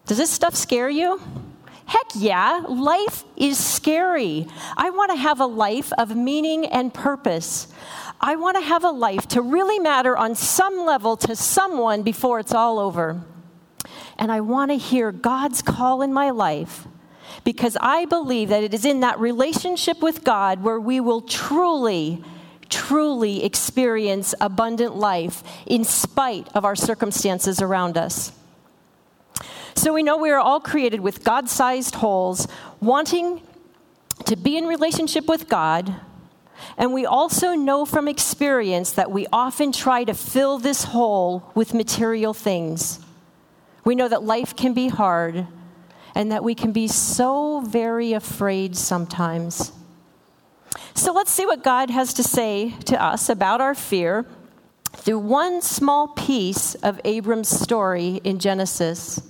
Does 0.06 0.16
this 0.16 0.30
stuff 0.30 0.54
scare 0.54 0.88
you? 0.88 1.20
Heck 1.84 2.06
yeah, 2.16 2.62
life 2.66 3.24
is 3.36 3.62
scary. 3.62 4.46
I 4.76 4.90
want 4.90 5.12
to 5.12 5.16
have 5.16 5.40
a 5.40 5.46
life 5.46 5.92
of 5.98 6.16
meaning 6.16 6.66
and 6.66 6.92
purpose. 6.92 7.68
I 8.20 8.36
want 8.36 8.56
to 8.56 8.62
have 8.62 8.82
a 8.82 8.90
life 8.90 9.28
to 9.28 9.42
really 9.42 9.78
matter 9.78 10.16
on 10.16 10.34
some 10.34 10.86
level 10.86 11.16
to 11.18 11.36
someone 11.36 12.02
before 12.02 12.40
it's 12.40 12.54
all 12.54 12.78
over. 12.78 13.22
And 14.18 14.32
I 14.32 14.40
want 14.40 14.70
to 14.70 14.76
hear 14.76 15.12
God's 15.12 15.60
call 15.60 16.02
in 16.02 16.12
my 16.12 16.30
life 16.30 16.88
because 17.44 17.76
I 17.80 18.04
believe 18.06 18.48
that 18.48 18.62
it 18.62 18.74
is 18.74 18.84
in 18.84 19.00
that 19.00 19.18
relationship 19.18 20.00
with 20.02 20.24
God 20.24 20.62
where 20.62 20.80
we 20.80 21.00
will 21.00 21.20
truly, 21.20 22.22
truly 22.68 23.44
experience 23.44 24.34
abundant 24.40 24.96
life 24.96 25.42
in 25.66 25.84
spite 25.84 26.48
of 26.54 26.64
our 26.64 26.76
circumstances 26.76 27.60
around 27.62 27.96
us. 27.96 28.32
So 29.74 29.92
we 29.92 30.02
know 30.02 30.16
we 30.16 30.30
are 30.30 30.40
all 30.40 30.60
created 30.60 31.00
with 31.00 31.22
God 31.22 31.48
sized 31.48 31.96
holes, 31.96 32.48
wanting 32.80 33.42
to 34.24 34.36
be 34.36 34.56
in 34.56 34.64
relationship 34.64 35.26
with 35.26 35.48
God. 35.48 35.94
And 36.78 36.92
we 36.92 37.04
also 37.04 37.52
know 37.52 37.84
from 37.84 38.08
experience 38.08 38.92
that 38.92 39.10
we 39.10 39.26
often 39.32 39.72
try 39.72 40.04
to 40.04 40.14
fill 40.14 40.58
this 40.58 40.84
hole 40.84 41.50
with 41.54 41.74
material 41.74 42.32
things. 42.32 43.00
We 43.84 43.94
know 43.94 44.08
that 44.08 44.22
life 44.22 44.56
can 44.56 44.72
be 44.72 44.88
hard 44.88 45.46
and 46.16 46.32
that 46.32 46.42
we 46.42 46.54
can 46.54 46.72
be 46.72 46.88
so 46.88 47.60
very 47.60 48.14
afraid 48.14 48.74
sometimes. 48.74 49.70
So 50.94 51.12
let's 51.12 51.30
see 51.30 51.44
what 51.44 51.62
God 51.62 51.90
has 51.90 52.14
to 52.14 52.22
say 52.22 52.70
to 52.86 53.00
us 53.00 53.28
about 53.28 53.60
our 53.60 53.74
fear 53.74 54.24
through 54.92 55.18
one 55.18 55.60
small 55.60 56.08
piece 56.08 56.74
of 56.76 56.98
Abram's 57.04 57.50
story 57.50 58.22
in 58.24 58.38
Genesis. 58.38 59.20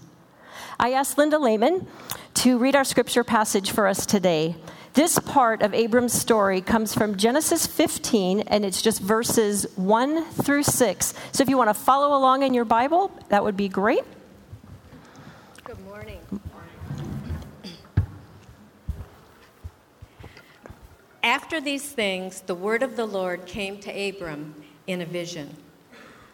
I 0.78 0.92
asked 0.92 1.18
Linda 1.18 1.40
Lehman 1.40 1.88
to 2.34 2.56
read 2.56 2.76
our 2.76 2.84
scripture 2.84 3.24
passage 3.24 3.72
for 3.72 3.88
us 3.88 4.06
today. 4.06 4.54
This 4.94 5.18
part 5.18 5.62
of 5.62 5.74
Abram's 5.74 6.12
story 6.12 6.60
comes 6.60 6.94
from 6.94 7.16
Genesis 7.16 7.66
15, 7.66 8.42
and 8.42 8.64
it's 8.64 8.80
just 8.80 9.02
verses 9.02 9.66
1 9.74 10.24
through 10.24 10.62
6. 10.62 11.14
So 11.32 11.42
if 11.42 11.48
you 11.48 11.58
want 11.58 11.68
to 11.68 11.74
follow 11.74 12.16
along 12.16 12.44
in 12.44 12.54
your 12.54 12.64
Bible, 12.64 13.10
that 13.28 13.42
would 13.42 13.56
be 13.56 13.68
great. 13.68 14.04
Good 15.64 15.80
morning. 15.80 16.20
After 21.26 21.60
these 21.60 21.82
things, 21.82 22.42
the 22.42 22.54
word 22.54 22.84
of 22.84 22.94
the 22.94 23.04
Lord 23.04 23.46
came 23.46 23.78
to 23.78 23.90
Abram 23.90 24.54
in 24.86 25.00
a 25.00 25.04
vision. 25.04 25.56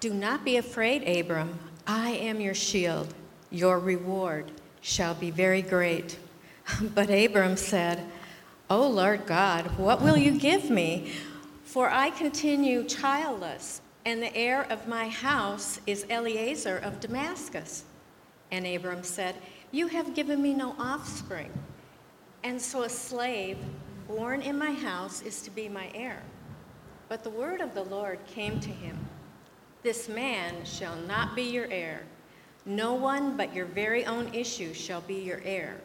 Do 0.00 0.12
not 0.12 0.44
be 0.44 0.58
afraid, 0.58 1.08
Abram. 1.08 1.58
I 1.86 2.10
am 2.10 2.42
your 2.42 2.52
shield. 2.52 3.14
Your 3.50 3.78
reward 3.78 4.50
shall 4.82 5.14
be 5.14 5.30
very 5.30 5.62
great. 5.62 6.18
But 6.94 7.08
Abram 7.08 7.56
said, 7.56 8.04
O 8.68 8.86
Lord 8.86 9.24
God, 9.24 9.78
what 9.78 10.02
will 10.02 10.18
you 10.18 10.32
give 10.32 10.68
me? 10.68 11.14
For 11.64 11.88
I 11.88 12.10
continue 12.10 12.84
childless, 12.84 13.80
and 14.04 14.22
the 14.22 14.36
heir 14.36 14.66
of 14.70 14.88
my 14.88 15.08
house 15.08 15.80
is 15.86 16.04
Eliezer 16.10 16.76
of 16.76 17.00
Damascus. 17.00 17.84
And 18.50 18.66
Abram 18.66 19.04
said, 19.04 19.36
You 19.70 19.86
have 19.86 20.14
given 20.14 20.42
me 20.42 20.52
no 20.52 20.76
offspring, 20.78 21.50
and 22.44 22.60
so 22.60 22.82
a 22.82 22.90
slave 22.90 23.56
born 24.06 24.42
in 24.42 24.58
my 24.58 24.72
house 24.72 25.22
is 25.22 25.42
to 25.42 25.50
be 25.50 25.68
my 25.68 25.90
heir. 25.94 26.22
But 27.08 27.24
the 27.24 27.30
word 27.30 27.60
of 27.60 27.74
the 27.74 27.84
Lord 27.84 28.18
came 28.26 28.60
to 28.60 28.70
him 28.70 28.98
This 29.82 30.08
man 30.08 30.64
shall 30.64 30.96
not 30.96 31.34
be 31.36 31.42
your 31.42 31.66
heir. 31.70 32.02
No 32.64 32.94
one 32.94 33.36
but 33.36 33.54
your 33.54 33.66
very 33.66 34.06
own 34.06 34.32
issue 34.32 34.72
shall 34.72 35.00
be 35.00 35.16
your 35.16 35.40
heir. 35.44 35.80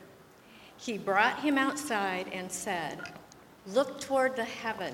He 0.78 0.98
brought 0.98 1.40
him 1.40 1.58
outside 1.58 2.28
and 2.32 2.52
said, 2.52 3.00
Look 3.66 4.00
toward 4.00 4.36
the 4.36 4.44
heaven 4.44 4.94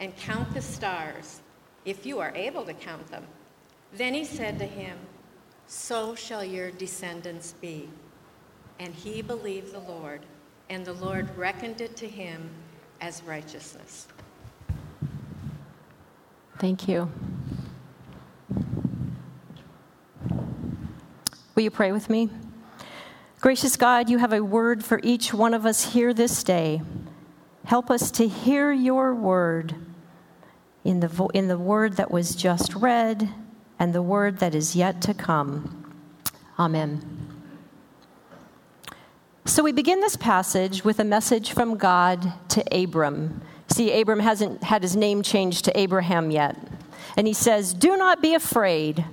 and 0.00 0.16
count 0.16 0.54
the 0.54 0.62
stars, 0.62 1.40
if 1.84 2.06
you 2.06 2.20
are 2.20 2.32
able 2.34 2.64
to 2.64 2.74
count 2.74 3.08
them. 3.08 3.26
Then 3.92 4.14
he 4.14 4.24
said 4.24 4.58
to 4.58 4.64
him, 4.64 4.96
So 5.66 6.14
shall 6.14 6.44
your 6.44 6.70
descendants 6.70 7.52
be. 7.60 7.88
And 8.78 8.94
he 8.94 9.22
believed 9.22 9.72
the 9.72 9.80
Lord, 9.80 10.20
and 10.70 10.84
the 10.84 10.92
Lord 10.94 11.28
reckoned 11.36 11.80
it 11.80 11.96
to 11.96 12.08
him 12.08 12.50
as 13.00 13.22
righteousness. 13.22 14.08
Thank 16.58 16.88
you. 16.88 17.10
Will 21.54 21.62
you 21.62 21.70
pray 21.70 21.92
with 21.92 22.10
me? 22.10 22.30
Gracious 23.40 23.76
God, 23.76 24.10
you 24.10 24.18
have 24.18 24.32
a 24.32 24.42
word 24.42 24.84
for 24.84 25.00
each 25.02 25.32
one 25.32 25.54
of 25.54 25.64
us 25.64 25.92
here 25.92 26.12
this 26.12 26.42
day. 26.42 26.82
Help 27.64 27.90
us 27.90 28.10
to 28.12 28.26
hear 28.26 28.72
your 28.72 29.14
word 29.14 29.74
in 30.84 31.00
the, 31.00 31.08
vo- 31.08 31.28
in 31.28 31.48
the 31.48 31.58
word 31.58 31.94
that 31.94 32.10
was 32.10 32.34
just 32.34 32.74
read 32.74 33.28
and 33.78 33.94
the 33.94 34.02
word 34.02 34.38
that 34.38 34.54
is 34.54 34.74
yet 34.74 35.00
to 35.02 35.14
come. 35.14 35.94
Amen. 36.58 37.17
So 39.48 39.62
we 39.62 39.72
begin 39.72 40.00
this 40.02 40.14
passage 40.14 40.84
with 40.84 41.00
a 41.00 41.04
message 41.04 41.52
from 41.52 41.78
God 41.78 42.34
to 42.50 42.62
Abram. 42.70 43.40
See, 43.68 43.98
Abram 43.98 44.20
hasn't 44.20 44.62
had 44.62 44.82
his 44.82 44.94
name 44.94 45.22
changed 45.22 45.64
to 45.64 45.80
Abraham 45.80 46.30
yet. 46.30 46.54
And 47.16 47.26
he 47.26 47.32
says, 47.32 47.72
Do 47.72 47.96
not 47.96 48.20
be 48.20 48.34
afraid. 48.34 49.06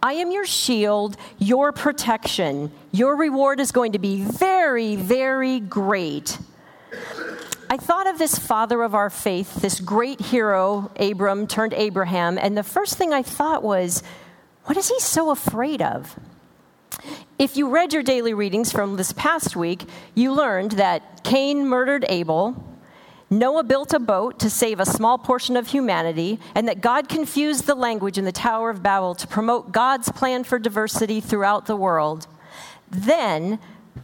I 0.00 0.12
am 0.12 0.30
your 0.30 0.46
shield, 0.46 1.16
your 1.40 1.72
protection. 1.72 2.70
Your 2.92 3.16
reward 3.16 3.58
is 3.58 3.72
going 3.72 3.90
to 3.92 3.98
be 3.98 4.22
very, 4.22 4.94
very 4.94 5.58
great. 5.58 6.38
I 7.68 7.76
thought 7.76 8.06
of 8.06 8.16
this 8.16 8.38
father 8.38 8.84
of 8.84 8.94
our 8.94 9.10
faith, 9.10 9.56
this 9.56 9.80
great 9.80 10.20
hero, 10.20 10.92
Abram 11.00 11.48
turned 11.48 11.74
Abraham, 11.74 12.38
and 12.38 12.56
the 12.56 12.62
first 12.62 12.96
thing 12.96 13.12
I 13.12 13.24
thought 13.24 13.64
was, 13.64 14.04
what 14.66 14.76
is 14.76 14.88
he 14.88 15.00
so 15.00 15.30
afraid 15.30 15.82
of? 15.82 16.16
If 17.38 17.56
you 17.56 17.68
read 17.68 17.92
your 17.92 18.02
daily 18.02 18.34
readings 18.34 18.70
from 18.72 18.96
this 18.96 19.12
past 19.12 19.56
week, 19.56 19.84
you 20.14 20.32
learned 20.32 20.72
that 20.72 21.24
Cain 21.24 21.66
murdered 21.66 22.04
Abel, 22.08 22.64
Noah 23.30 23.62
built 23.62 23.94
a 23.94 24.00
boat 24.00 24.40
to 24.40 24.50
save 24.50 24.80
a 24.80 24.84
small 24.84 25.16
portion 25.16 25.56
of 25.56 25.68
humanity, 25.68 26.40
and 26.54 26.66
that 26.66 26.80
God 26.80 27.08
confused 27.08 27.66
the 27.66 27.76
language 27.76 28.18
in 28.18 28.24
the 28.24 28.32
Tower 28.32 28.70
of 28.70 28.82
Babel 28.82 29.14
to 29.14 29.26
promote 29.26 29.70
God's 29.70 30.10
plan 30.10 30.42
for 30.42 30.58
diversity 30.58 31.20
throughout 31.20 31.66
the 31.66 31.76
world. 31.76 32.26
Then 32.90 33.60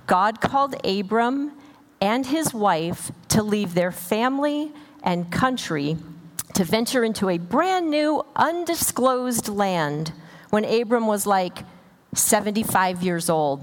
God 0.06 0.40
called 0.40 0.76
Abram 0.86 1.52
and 2.00 2.26
his 2.26 2.54
wife 2.54 3.10
to 3.28 3.42
leave 3.42 3.74
their 3.74 3.90
family 3.90 4.72
and 5.02 5.30
country 5.32 5.96
to 6.54 6.64
venture 6.64 7.04
into 7.04 7.28
a 7.28 7.38
brand 7.38 7.90
new, 7.90 8.24
undisclosed 8.36 9.48
land 9.48 10.12
when 10.50 10.64
Abram 10.64 11.06
was 11.06 11.26
like 11.26 11.64
75 12.18 13.02
years 13.02 13.28
old. 13.30 13.62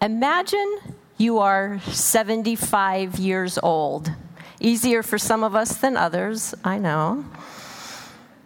Imagine 0.00 0.78
you 1.18 1.38
are 1.38 1.80
75 1.80 3.18
years 3.18 3.58
old. 3.62 4.12
Easier 4.60 5.02
for 5.02 5.18
some 5.18 5.42
of 5.42 5.54
us 5.54 5.76
than 5.76 5.96
others, 5.96 6.54
I 6.64 6.78
know. 6.78 7.24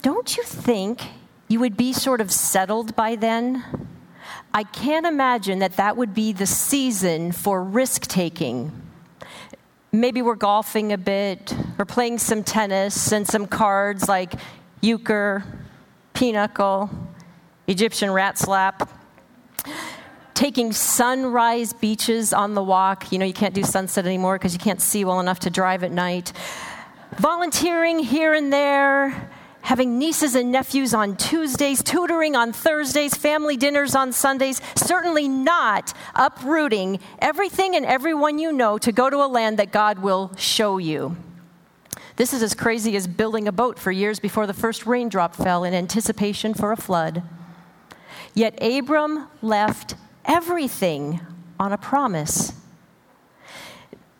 Don't 0.02 0.36
you 0.36 0.42
think 0.42 1.02
you 1.48 1.60
would 1.60 1.76
be 1.76 1.92
sort 1.92 2.20
of 2.20 2.30
settled 2.30 2.96
by 2.96 3.16
then? 3.16 3.88
I 4.52 4.64
can't 4.64 5.06
imagine 5.06 5.58
that 5.60 5.76
that 5.76 5.96
would 5.96 6.14
be 6.14 6.32
the 6.32 6.46
season 6.46 7.32
for 7.32 7.62
risk 7.62 8.02
taking. 8.02 8.72
Maybe 9.92 10.22
we're 10.22 10.36
golfing 10.36 10.92
a 10.92 10.98
bit, 10.98 11.54
or 11.78 11.84
playing 11.84 12.18
some 12.18 12.44
tennis 12.44 13.12
and 13.12 13.26
some 13.26 13.46
cards 13.46 14.08
like 14.08 14.34
euchre, 14.80 15.44
pinochle, 16.14 16.90
Egyptian 17.70 18.10
rat 18.10 18.36
slap 18.36 18.90
taking 20.34 20.72
sunrise 20.72 21.72
beaches 21.72 22.32
on 22.32 22.54
the 22.54 22.62
walk. 22.62 23.12
You 23.12 23.18
know, 23.20 23.24
you 23.24 23.32
can't 23.32 23.54
do 23.54 23.62
sunset 23.62 24.06
anymore 24.06 24.38
because 24.38 24.52
you 24.52 24.58
can't 24.58 24.80
see 24.80 25.04
well 25.04 25.20
enough 25.20 25.38
to 25.40 25.50
drive 25.50 25.84
at 25.84 25.92
night. 25.92 26.32
Volunteering 27.18 28.00
here 28.00 28.34
and 28.34 28.52
there, 28.52 29.30
having 29.60 30.00
nieces 30.00 30.34
and 30.34 30.50
nephews 30.50 30.94
on 30.94 31.16
Tuesdays, 31.16 31.80
tutoring 31.80 32.34
on 32.34 32.52
Thursdays, 32.52 33.14
family 33.14 33.56
dinners 33.56 33.94
on 33.94 34.12
Sundays, 34.12 34.60
certainly 34.74 35.28
not 35.28 35.92
uprooting 36.16 36.98
everything 37.20 37.76
and 37.76 37.86
everyone 37.86 38.40
you 38.40 38.50
know 38.50 38.78
to 38.78 38.90
go 38.90 39.10
to 39.10 39.18
a 39.18 39.28
land 39.28 39.60
that 39.60 39.70
God 39.70 40.00
will 40.00 40.32
show 40.36 40.78
you. 40.78 41.16
This 42.16 42.32
is 42.32 42.42
as 42.42 42.54
crazy 42.54 42.96
as 42.96 43.06
building 43.06 43.46
a 43.46 43.52
boat 43.52 43.78
for 43.78 43.92
years 43.92 44.18
before 44.18 44.48
the 44.48 44.54
first 44.54 44.86
raindrop 44.86 45.36
fell 45.36 45.62
in 45.62 45.72
anticipation 45.72 46.52
for 46.52 46.72
a 46.72 46.76
flood. 46.76 47.22
Yet 48.34 48.62
Abram 48.62 49.28
left 49.42 49.94
everything 50.24 51.20
on 51.58 51.72
a 51.72 51.78
promise. 51.78 52.52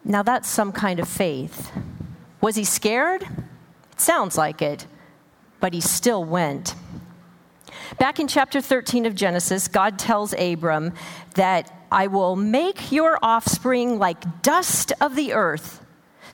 Now 0.05 0.23
that's 0.23 0.49
some 0.49 0.73
kind 0.73 0.99
of 0.99 1.09
faith. 1.09 1.71
Was 2.41 2.57
he 2.57 2.65
scared? 2.65 3.23
It 3.93 4.01
sounds 4.01 4.37
like 4.37 4.63
it, 4.63 4.87
but 5.61 5.75
he 5.75 5.81
still 5.81 6.25
went. 6.25 6.75
Back 7.99 8.19
in 8.19 8.29
chapter 8.29 8.61
13 8.61 9.07
of 9.07 9.15
Genesis, 9.15 9.69
God 9.69 9.99
tells 9.99 10.33
Abram 10.35 10.93
that 11.35 11.71
I 11.93 12.07
will 12.07 12.37
make 12.37 12.93
your 12.93 13.19
offspring 13.23 13.99
like 13.99 14.43
dust 14.43 14.93
of 15.01 15.17
the 15.17 15.33
earth, 15.33 15.85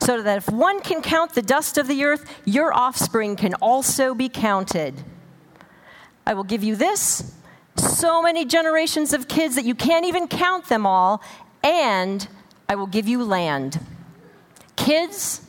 so 0.01 0.21
that 0.21 0.37
if 0.37 0.49
one 0.49 0.79
can 0.81 1.01
count 1.01 1.33
the 1.33 1.41
dust 1.41 1.77
of 1.77 1.87
the 1.87 2.03
earth, 2.03 2.41
your 2.45 2.73
offspring 2.73 3.35
can 3.35 3.53
also 3.55 4.13
be 4.13 4.29
counted. 4.29 4.93
I 6.25 6.33
will 6.33 6.43
give 6.43 6.63
you 6.63 6.75
this 6.75 7.33
so 7.79 8.21
many 8.21 8.45
generations 8.45 9.13
of 9.13 9.27
kids 9.27 9.55
that 9.55 9.65
you 9.65 9.75
can't 9.75 10.05
even 10.05 10.27
count 10.27 10.65
them 10.65 10.85
all, 10.85 11.21
and 11.63 12.27
I 12.69 12.75
will 12.75 12.87
give 12.87 13.07
you 13.07 13.23
land. 13.23 13.79
Kids 14.75 15.41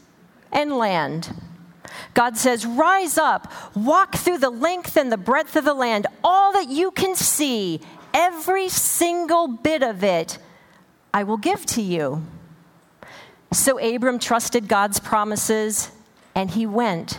and 0.52 0.72
land. 0.72 1.34
God 2.14 2.36
says, 2.36 2.66
Rise 2.66 3.18
up, 3.18 3.52
walk 3.74 4.16
through 4.16 4.38
the 4.38 4.50
length 4.50 4.96
and 4.96 5.10
the 5.10 5.16
breadth 5.16 5.56
of 5.56 5.64
the 5.64 5.74
land, 5.74 6.06
all 6.24 6.52
that 6.52 6.68
you 6.68 6.90
can 6.90 7.14
see, 7.14 7.80
every 8.12 8.68
single 8.68 9.48
bit 9.48 9.82
of 9.82 10.02
it, 10.02 10.38
I 11.12 11.22
will 11.22 11.36
give 11.36 11.64
to 11.66 11.82
you. 11.82 12.24
So 13.52 13.78
Abram 13.78 14.18
trusted 14.18 14.68
God's 14.68 15.00
promises 15.00 15.90
and 16.34 16.50
he 16.50 16.66
went. 16.66 17.18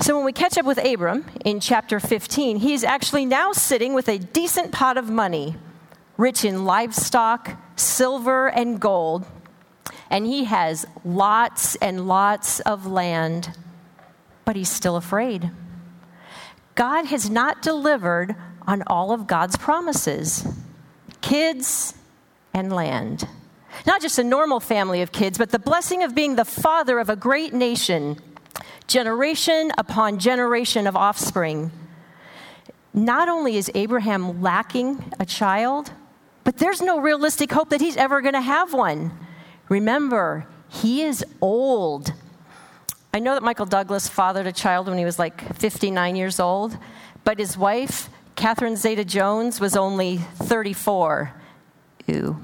So 0.00 0.16
when 0.16 0.24
we 0.24 0.32
catch 0.32 0.56
up 0.56 0.64
with 0.64 0.82
Abram 0.82 1.26
in 1.44 1.60
chapter 1.60 2.00
15, 2.00 2.56
he's 2.56 2.82
actually 2.82 3.26
now 3.26 3.52
sitting 3.52 3.92
with 3.92 4.08
a 4.08 4.18
decent 4.18 4.72
pot 4.72 4.96
of 4.96 5.10
money, 5.10 5.56
rich 6.16 6.44
in 6.44 6.64
livestock, 6.64 7.50
silver, 7.76 8.48
and 8.48 8.80
gold. 8.80 9.26
And 10.08 10.26
he 10.26 10.44
has 10.44 10.86
lots 11.04 11.74
and 11.76 12.08
lots 12.08 12.60
of 12.60 12.86
land, 12.86 13.56
but 14.46 14.56
he's 14.56 14.70
still 14.70 14.96
afraid. 14.96 15.50
God 16.74 17.06
has 17.06 17.28
not 17.28 17.60
delivered 17.60 18.34
on 18.66 18.82
all 18.86 19.12
of 19.12 19.26
God's 19.26 19.56
promises 19.56 20.46
kids 21.20 21.94
and 22.54 22.72
land. 22.72 23.28
Not 23.86 24.00
just 24.00 24.18
a 24.18 24.24
normal 24.24 24.58
family 24.58 25.02
of 25.02 25.12
kids, 25.12 25.38
but 25.38 25.50
the 25.50 25.58
blessing 25.58 26.02
of 26.02 26.14
being 26.14 26.36
the 26.36 26.44
father 26.44 26.98
of 26.98 27.08
a 27.08 27.16
great 27.16 27.52
nation 27.52 28.18
generation 28.86 29.72
upon 29.78 30.18
generation 30.18 30.86
of 30.86 30.96
offspring. 30.96 31.70
Not 32.94 33.28
only 33.28 33.56
is 33.56 33.70
Abraham 33.74 34.42
lacking 34.42 35.12
a 35.18 35.24
child, 35.24 35.92
but 36.44 36.58
there's 36.58 36.82
no 36.82 37.00
realistic 37.00 37.52
hope 37.52 37.70
that 37.70 37.80
he's 37.80 37.96
ever 37.96 38.20
going 38.20 38.34
to 38.34 38.40
have 38.40 38.72
one. 38.72 39.12
Remember, 39.68 40.46
he 40.68 41.02
is 41.02 41.24
old. 41.40 42.12
I 43.14 43.18
know 43.18 43.34
that 43.34 43.42
Michael 43.42 43.66
Douglas 43.66 44.08
fathered 44.08 44.46
a 44.46 44.52
child 44.52 44.88
when 44.88 44.98
he 44.98 45.04
was 45.04 45.18
like 45.18 45.54
59 45.56 46.16
years 46.16 46.40
old, 46.40 46.76
but 47.24 47.38
his 47.38 47.56
wife, 47.56 48.08
Catherine 48.36 48.76
Zeta 48.76 49.04
Jones, 49.04 49.60
was 49.60 49.76
only 49.76 50.18
34. 50.18 51.32
Ew. 52.06 52.36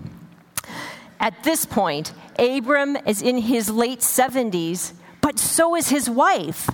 At 1.21 1.43
this 1.43 1.67
point, 1.67 2.13
Abram 2.39 2.97
is 3.07 3.21
in 3.23 3.39
his 3.39 3.69
late 3.69 4.01
70s 4.01 4.93
but 5.21 5.39
so 5.39 5.77
is 5.77 5.89
his 5.89 6.09
wife. 6.09 6.71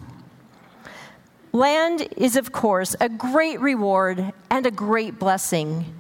Land 1.52 2.08
is, 2.16 2.36
of 2.36 2.50
course, 2.50 2.96
a 3.00 3.08
great 3.08 3.60
reward 3.60 4.32
and 4.50 4.66
a 4.66 4.70
great 4.70 5.18
blessing, 5.18 5.94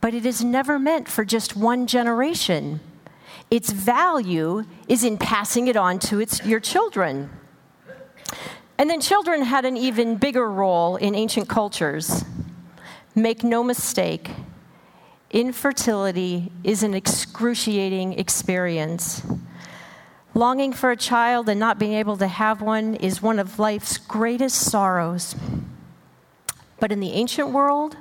but 0.00 0.14
it 0.14 0.26
is 0.26 0.42
never 0.42 0.78
meant 0.78 1.08
for 1.08 1.24
just 1.24 1.56
one 1.56 1.86
generation. 1.86 2.80
Its 3.50 3.70
value 3.70 4.64
is 4.88 5.04
in 5.04 5.16
passing 5.16 5.68
it 5.68 5.76
on 5.76 5.98
to 6.00 6.18
its, 6.18 6.44
your 6.44 6.58
children. 6.58 7.30
And 8.78 8.90
then 8.90 9.00
children 9.00 9.42
had 9.42 9.64
an 9.64 9.76
even 9.76 10.16
bigger 10.16 10.50
role 10.50 10.96
in 10.96 11.14
ancient 11.14 11.48
cultures. 11.48 12.24
Make 13.14 13.44
no 13.44 13.62
mistake, 13.62 14.30
infertility 15.30 16.50
is 16.64 16.82
an 16.82 16.94
excruciating 16.94 18.18
experience. 18.18 19.22
Longing 20.36 20.74
for 20.74 20.90
a 20.90 20.96
child 20.98 21.48
and 21.48 21.58
not 21.58 21.78
being 21.78 21.94
able 21.94 22.18
to 22.18 22.26
have 22.26 22.60
one 22.60 22.94
is 22.96 23.22
one 23.22 23.38
of 23.38 23.58
life's 23.58 23.96
greatest 23.96 24.58
sorrows. 24.58 25.34
But 26.78 26.92
in 26.92 27.00
the 27.00 27.12
ancient 27.12 27.52
world, 27.52 27.96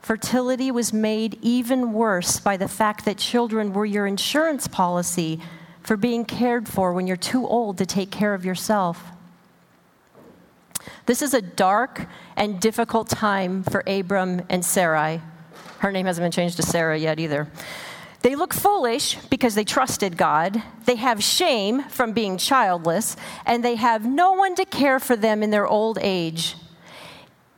fertility 0.00 0.72
was 0.72 0.92
made 0.92 1.38
even 1.42 1.92
worse 1.92 2.40
by 2.40 2.56
the 2.56 2.66
fact 2.66 3.04
that 3.04 3.18
children 3.18 3.72
were 3.72 3.86
your 3.86 4.04
insurance 4.04 4.66
policy 4.66 5.38
for 5.80 5.96
being 5.96 6.24
cared 6.24 6.68
for 6.68 6.92
when 6.92 7.06
you're 7.06 7.16
too 7.16 7.46
old 7.46 7.78
to 7.78 7.86
take 7.86 8.10
care 8.10 8.34
of 8.34 8.44
yourself. 8.44 9.04
This 11.06 11.22
is 11.22 11.34
a 11.34 11.40
dark 11.40 12.08
and 12.34 12.58
difficult 12.58 13.08
time 13.08 13.62
for 13.62 13.84
Abram 13.86 14.42
and 14.48 14.64
Sarai. 14.64 15.20
Her 15.78 15.92
name 15.92 16.06
hasn't 16.06 16.24
been 16.24 16.32
changed 16.32 16.56
to 16.56 16.64
Sarah 16.64 16.98
yet 16.98 17.20
either. 17.20 17.46
They 18.26 18.34
look 18.34 18.52
foolish 18.52 19.14
because 19.30 19.54
they 19.54 19.62
trusted 19.62 20.16
God. 20.16 20.60
They 20.84 20.96
have 20.96 21.22
shame 21.22 21.84
from 21.84 22.12
being 22.12 22.38
childless, 22.38 23.16
and 23.44 23.64
they 23.64 23.76
have 23.76 24.04
no 24.04 24.32
one 24.32 24.56
to 24.56 24.64
care 24.64 24.98
for 24.98 25.14
them 25.14 25.44
in 25.44 25.50
their 25.50 25.64
old 25.64 25.96
age. 26.02 26.56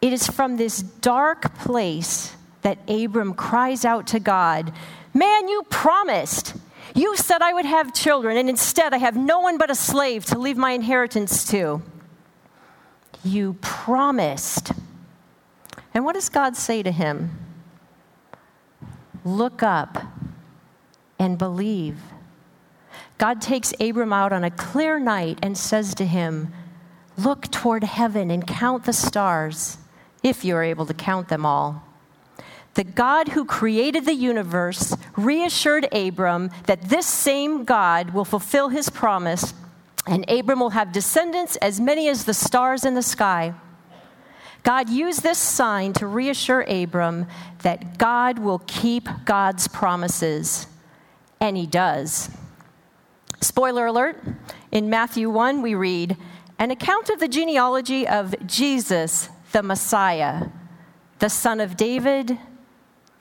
It 0.03 0.13
is 0.13 0.27
from 0.27 0.59
this 0.59 0.83
dark 0.83 1.55
place 1.55 2.37
that 2.61 2.79
Abram 2.87 3.33
cries 3.33 3.87
out 3.87 4.09
to 4.09 4.21
God 4.21 4.75
Man, 5.15 5.49
you 5.49 5.63
promised. 5.71 6.55
You 6.95 7.17
said 7.17 7.41
I 7.41 7.55
would 7.55 7.65
have 7.65 7.95
children, 7.95 8.37
and 8.37 8.51
instead 8.51 8.93
I 8.93 8.99
have 8.99 9.17
no 9.17 9.41
one 9.41 9.57
but 9.57 9.71
a 9.71 9.75
slave 9.75 10.27
to 10.27 10.39
leave 10.39 10.59
my 10.59 10.73
inheritance 10.73 11.47
to. 11.47 11.81
You 13.25 13.55
promised. 13.63 14.73
And 15.95 16.05
what 16.05 16.13
does 16.13 16.29
God 16.29 16.57
say 16.57 16.83
to 16.83 16.93
him? 16.93 17.39
Look 19.25 19.63
up 19.63 20.18
and 21.19 21.39
believe. 21.39 21.99
God 23.19 23.41
takes 23.41 23.75
Abram 23.81 24.13
out 24.13 24.33
on 24.33 24.45
a 24.45 24.51
clear 24.51 24.99
night 24.99 25.39
and 25.43 25.59
says 25.59 25.95
to 25.97 26.07
him, 26.07 26.53
Look 27.17 27.51
toward 27.51 27.83
heaven 27.83 28.31
and 28.31 28.47
count 28.47 28.85
the 28.85 28.93
stars, 28.93 29.79
if 30.23 30.45
you 30.45 30.55
are 30.55 30.63
able 30.63 30.87
to 30.87 30.95
count 30.95 31.29
them 31.29 31.45
all. 31.45 31.83
The 32.75 32.85
God 32.85 33.31
who 33.31 33.45
created 33.45 34.05
the 34.05 34.15
universe 34.15 34.97
reassured 35.17 35.93
Abram 35.93 36.51
that 36.67 36.89
this 36.89 37.07
same 37.07 37.65
God 37.65 38.11
will 38.11 38.25
fulfill 38.25 38.69
his 38.69 38.89
promise, 38.89 39.53
and 40.07 40.25
Abram 40.31 40.61
will 40.61 40.71
have 40.71 40.93
descendants 40.93 41.57
as 41.57 41.81
many 41.81 42.09
as 42.09 42.25
the 42.25 42.35
stars 42.35 42.85
in 42.85 42.95
the 42.95 43.03
sky. 43.03 43.53
God 44.63 44.89
used 44.89 45.25
this 45.25 45.39
sign 45.39 45.93
to 45.95 46.07
reassure 46.07 46.61
Abram 46.63 47.27
that 47.63 47.99
God 47.99 48.39
will 48.39 48.61
keep 48.69 49.09
God's 49.25 49.67
promises. 49.67 50.69
And 51.41 51.57
he 51.57 51.67
does. 51.67 52.31
Spoiler 53.41 53.87
alert 53.87 54.21
in 54.73 54.91
Matthew 54.91 55.31
1, 55.31 55.63
we 55.63 55.75
read, 55.75 56.17
an 56.59 56.71
account 56.71 57.09
of 57.09 57.21
the 57.21 57.29
genealogy 57.29 58.07
of 58.07 58.35
Jesus, 58.47 59.29
the 59.53 59.63
Messiah, 59.63 60.49
the 61.21 61.31
son 61.31 61.61
of 61.61 61.77
David, 61.77 62.39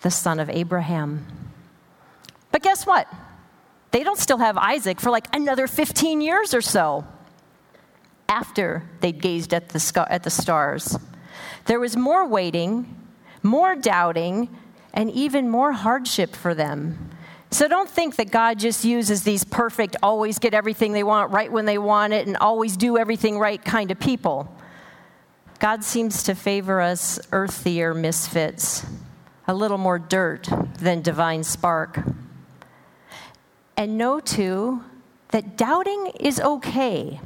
the 0.02 0.10
son 0.10 0.40
of 0.40 0.50
Abraham. 0.50 1.26
But 2.52 2.64
guess 2.64 2.86
what? 2.86 3.08
They 3.92 4.04
don't 4.04 4.18
still 4.18 4.40
have 4.40 4.58
Isaac 4.58 5.00
for 5.00 5.12
like 5.12 5.28
another 5.36 5.68
15 5.68 6.22
years 6.22 6.54
or 6.54 6.62
so 6.62 7.06
after 8.28 8.84
they 9.00 9.12
gazed 9.12 9.54
at 9.54 9.70
the, 9.70 9.80
sc- 9.80 9.98
at 9.98 10.24
the 10.24 10.30
stars. 10.30 10.98
There 11.66 11.80
was 11.80 11.96
more 11.96 12.28
waiting, 12.28 12.96
more 13.44 13.76
doubting, 13.76 14.50
and 14.94 15.12
even 15.12 15.50
more 15.50 15.74
hardship 15.74 16.36
for 16.36 16.54
them. 16.54 17.12
So 17.50 17.68
don't 17.68 17.90
think 17.90 18.18
that 18.18 18.30
God 18.30 18.60
just 18.60 18.84
uses 18.84 19.24
these 19.24 19.44
perfect, 19.44 19.96
always 20.04 20.38
get 20.38 20.54
everything 20.54 20.92
they 20.92 21.04
want 21.04 21.32
right 21.32 21.52
when 21.52 21.66
they 21.66 21.78
want 21.78 22.14
it, 22.14 22.28
and 22.28 22.36
always 22.38 22.76
do 22.76 22.98
everything 22.98 23.40
right 23.40 23.64
kind 23.64 23.90
of 23.90 24.00
people. 24.00 24.54
God 25.60 25.84
seems 25.84 26.24
to 26.24 26.36
favor 26.36 26.82
us 26.82 27.20
earthier 27.32 27.94
misfits, 27.94 28.86
a 29.48 29.54
little 29.54 29.78
more 29.78 29.98
dirt 29.98 30.48
than 30.80 31.02
divine 31.02 31.44
spark. 31.44 32.00
And 33.76 33.98
know 33.98 34.20
too 34.20 34.84
that 35.30 35.58
doubting 35.58 36.12
is 36.20 36.40
okay. 36.40 37.20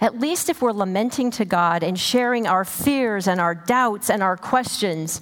At 0.00 0.18
least 0.18 0.48
if 0.48 0.62
we're 0.62 0.72
lamenting 0.72 1.30
to 1.32 1.44
God 1.44 1.82
and 1.82 1.98
sharing 1.98 2.46
our 2.46 2.64
fears 2.64 3.26
and 3.26 3.40
our 3.40 3.54
doubts 3.54 4.08
and 4.08 4.22
our 4.22 4.36
questions, 4.36 5.20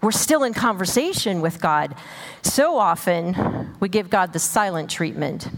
we're 0.00 0.12
still 0.12 0.44
in 0.44 0.54
conversation 0.54 1.40
with 1.40 1.60
God. 1.60 1.94
So 2.42 2.78
often, 2.78 3.74
we 3.80 3.88
give 3.88 4.10
God 4.10 4.32
the 4.32 4.38
silent 4.38 4.90
treatment. 4.90 5.48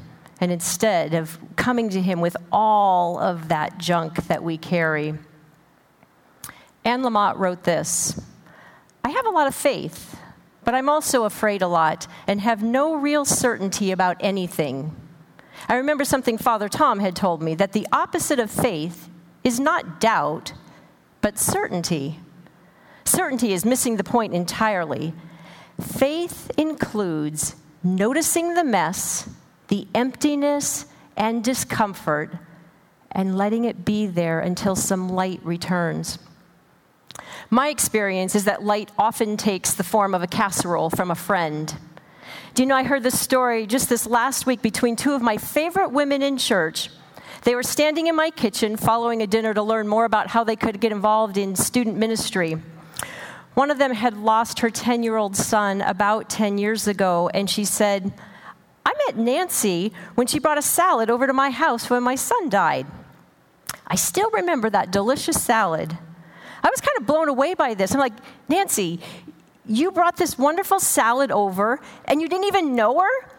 And 0.41 0.51
instead 0.51 1.12
of 1.12 1.38
coming 1.57 1.91
to 1.91 2.01
Him 2.01 2.20
with 2.20 2.36
all 2.51 3.18
of 3.18 3.49
that 3.49 3.76
junk 3.78 4.26
that 4.28 4.43
we 4.43 4.57
carry, 4.57 5.14
Anne 6.84 7.03
Lamott 7.03 7.36
wrote 7.36 7.64
this 7.64 8.20
I 9.05 9.11
have 9.11 9.26
a 9.26 9.30
lot 9.30 9.47
of 9.47 9.55
faith, 9.55 10.18
but 10.64 10.74
I'm 10.74 10.88
also 10.88 11.24
afraid 11.24 11.61
a 11.61 11.68
lot 11.68 12.07
and 12.26 12.41
have 12.41 12.62
no 12.62 12.95
real 12.95 13.24
certainty 13.24 13.93
about 13.93 14.16
anything. 14.20 14.97
I 15.68 15.76
remember 15.76 16.05
something 16.05 16.38
Father 16.38 16.68
Tom 16.68 17.01
had 17.01 17.14
told 17.14 17.43
me 17.43 17.55
that 17.57 17.72
the 17.72 17.86
opposite 17.93 18.38
of 18.38 18.51
faith 18.51 19.09
is 19.45 19.61
not 19.61 20.01
doubt, 20.01 20.55
but 21.20 21.38
certainty. 21.38 22.20
Certainty 23.11 23.52
is 23.52 23.64
missing 23.64 23.96
the 23.96 24.04
point 24.04 24.34
entirely. 24.34 25.12
Faith 25.80 26.48
includes 26.56 27.56
noticing 27.82 28.54
the 28.54 28.62
mess, 28.62 29.28
the 29.66 29.88
emptiness, 29.96 30.86
and 31.16 31.42
discomfort, 31.42 32.32
and 33.11 33.36
letting 33.36 33.64
it 33.64 33.84
be 33.84 34.06
there 34.06 34.38
until 34.38 34.76
some 34.76 35.08
light 35.08 35.40
returns. 35.42 36.20
My 37.50 37.66
experience 37.66 38.36
is 38.36 38.44
that 38.44 38.62
light 38.62 38.92
often 38.96 39.36
takes 39.36 39.74
the 39.74 39.82
form 39.82 40.14
of 40.14 40.22
a 40.22 40.28
casserole 40.28 40.88
from 40.88 41.11
a 41.11 41.16
friend. 41.16 41.74
Do 42.54 42.62
you 42.62 42.68
know, 42.68 42.76
I 42.76 42.84
heard 42.84 43.02
this 43.02 43.18
story 43.18 43.66
just 43.66 43.88
this 43.88 44.06
last 44.06 44.46
week 44.46 44.62
between 44.62 44.94
two 44.94 45.14
of 45.14 45.20
my 45.20 45.36
favorite 45.36 45.90
women 45.90 46.22
in 46.22 46.38
church. 46.38 46.90
They 47.42 47.56
were 47.56 47.64
standing 47.64 48.06
in 48.06 48.14
my 48.14 48.30
kitchen 48.30 48.76
following 48.76 49.20
a 49.20 49.26
dinner 49.26 49.52
to 49.52 49.62
learn 49.64 49.88
more 49.88 50.04
about 50.04 50.28
how 50.28 50.44
they 50.44 50.54
could 50.54 50.78
get 50.78 50.92
involved 50.92 51.36
in 51.36 51.56
student 51.56 51.96
ministry. 51.96 52.56
One 53.55 53.70
of 53.70 53.78
them 53.78 53.92
had 53.92 54.16
lost 54.16 54.61
her 54.61 54.70
10 54.70 55.03
year 55.03 55.16
old 55.16 55.36
son 55.36 55.80
about 55.80 56.30
10 56.30 56.59
years 56.59 56.86
ago, 56.86 57.30
and 57.34 57.48
she 57.48 57.64
said, 57.64 58.12
I 58.84 58.92
met 59.07 59.16
Nancy 59.16 59.92
when 60.14 60.26
she 60.26 60.38
brought 60.38 60.59
a 60.59 60.62
salad 60.62 61.11
over 61.11 61.26
to 61.26 61.32
my 61.32 61.51
house 61.51 61.90
when 61.90 62.03
my 62.03 62.14
son 62.14 62.48
died. 62.48 62.86
I 63.86 63.96
still 63.96 64.30
remember 64.30 64.70
that 64.70 64.90
delicious 64.90 65.42
salad. 65.42 65.98
I 66.62 66.70
was 66.70 66.80
kind 66.80 66.96
of 66.98 67.07
blown 67.07 67.28
away 67.28 67.55
by 67.55 67.74
this. 67.74 67.92
I'm 67.92 68.01
like, 68.01 68.12
Nancy, 68.48 69.01
you 69.66 69.90
brought 69.90 70.16
this 70.16 70.38
wonderful 70.38 70.80
salad 70.80 71.30
over 71.30 71.80
and 72.05 72.20
you 72.20 72.28
didn't 72.28 72.46
even 72.46 72.74
know 72.74 73.01
her? 73.01 73.30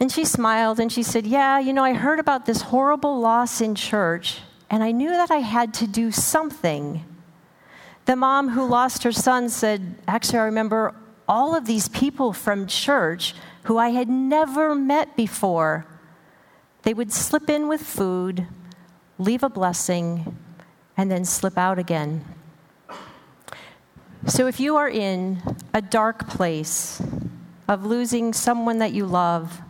And 0.00 0.10
she 0.10 0.24
smiled 0.24 0.80
and 0.80 0.92
she 0.92 1.02
said, 1.02 1.26
Yeah, 1.26 1.58
you 1.58 1.72
know, 1.72 1.84
I 1.84 1.94
heard 1.94 2.18
about 2.18 2.46
this 2.46 2.62
horrible 2.62 3.20
loss 3.20 3.60
in 3.60 3.74
church 3.74 4.40
and 4.70 4.82
I 4.82 4.90
knew 4.90 5.10
that 5.10 5.30
I 5.30 5.38
had 5.38 5.72
to 5.74 5.86
do 5.86 6.10
something. 6.10 7.04
The 8.06 8.16
mom 8.16 8.50
who 8.50 8.66
lost 8.66 9.02
her 9.04 9.12
son 9.12 9.48
said, 9.48 9.94
Actually, 10.06 10.40
I 10.40 10.44
remember 10.44 10.94
all 11.26 11.54
of 11.54 11.64
these 11.64 11.88
people 11.88 12.32
from 12.32 12.66
church 12.66 13.34
who 13.64 13.78
I 13.78 13.90
had 13.90 14.08
never 14.08 14.74
met 14.74 15.16
before. 15.16 15.86
They 16.82 16.92
would 16.92 17.12
slip 17.12 17.48
in 17.48 17.66
with 17.66 17.80
food, 17.80 18.46
leave 19.18 19.42
a 19.42 19.48
blessing, 19.48 20.36
and 20.96 21.10
then 21.10 21.24
slip 21.24 21.56
out 21.56 21.78
again. 21.78 22.24
So 24.26 24.46
if 24.46 24.60
you 24.60 24.76
are 24.76 24.88
in 24.88 25.42
a 25.72 25.80
dark 25.80 26.28
place 26.28 27.02
of 27.68 27.86
losing 27.86 28.32
someone 28.32 28.78
that 28.78 28.92
you 28.92 29.06
love, 29.06 29.60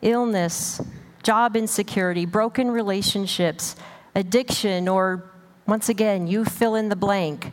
illness, 0.00 0.80
job 1.22 1.56
insecurity, 1.56 2.26
broken 2.26 2.70
relationships, 2.70 3.76
addiction, 4.14 4.88
or 4.88 5.30
once 5.66 5.88
again, 5.88 6.26
you 6.26 6.44
fill 6.44 6.74
in 6.74 6.88
the 6.88 6.96
blank, 6.96 7.52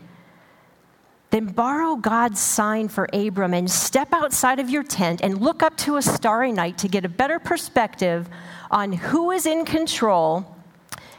then 1.30 1.46
borrow 1.46 1.96
God's 1.96 2.42
sign 2.42 2.90
for 2.90 3.08
Abram 3.14 3.54
and 3.54 3.72
step 3.72 4.12
outside 4.12 4.60
of 4.60 4.70
your 4.70 4.84
tent 4.84 5.22
and 5.22 5.42
look 5.42 5.64
up 5.64 5.78
to 5.78 5.96
a 5.96 6.02
starry 6.02 6.52
night 6.52 6.78
to 6.80 6.90
get 6.90 7.06
a 7.06 7.10
better 7.10 7.40
perspective 7.40 8.30
on 8.70 8.92
who 8.92 9.32
is 9.32 9.46
in 9.46 9.64
control 9.64 10.56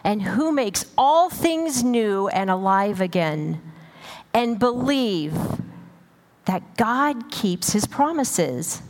and 0.04 0.20
who 0.20 0.52
makes 0.52 0.84
all 0.98 1.30
things 1.30 1.82
new 1.82 2.28
and 2.28 2.50
alive 2.50 3.00
again 3.00 3.60
and 4.34 4.58
believe 4.58 5.34
that 6.44 6.76
God 6.76 7.30
keeps 7.30 7.72
his 7.72 7.86
promises. 7.86 8.82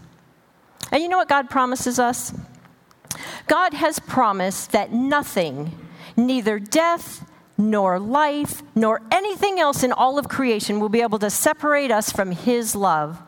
And 0.91 1.03
you 1.03 1.09
know 1.09 1.19
what 1.19 1.29
God 1.29 1.51
promises 1.51 1.99
us? 1.99 2.35
God 3.47 3.75
has 3.75 3.99
promised 3.99 4.73
that 4.73 4.93
nothing, 4.93 5.79
neither 6.17 6.59
death, 6.59 7.25
nor 7.71 7.99
life, 7.99 8.63
nor 8.75 9.01
anything 9.11 9.61
else 9.61 9.83
in 9.83 9.93
all 9.93 10.19
of 10.19 10.29
creation 10.29 10.81
will 10.81 10.89
be 10.89 11.01
able 11.01 11.19
to 11.21 11.31
separate 11.31 11.91
us 11.91 12.11
from 12.11 12.33
His 12.33 12.75
love. 12.75 13.21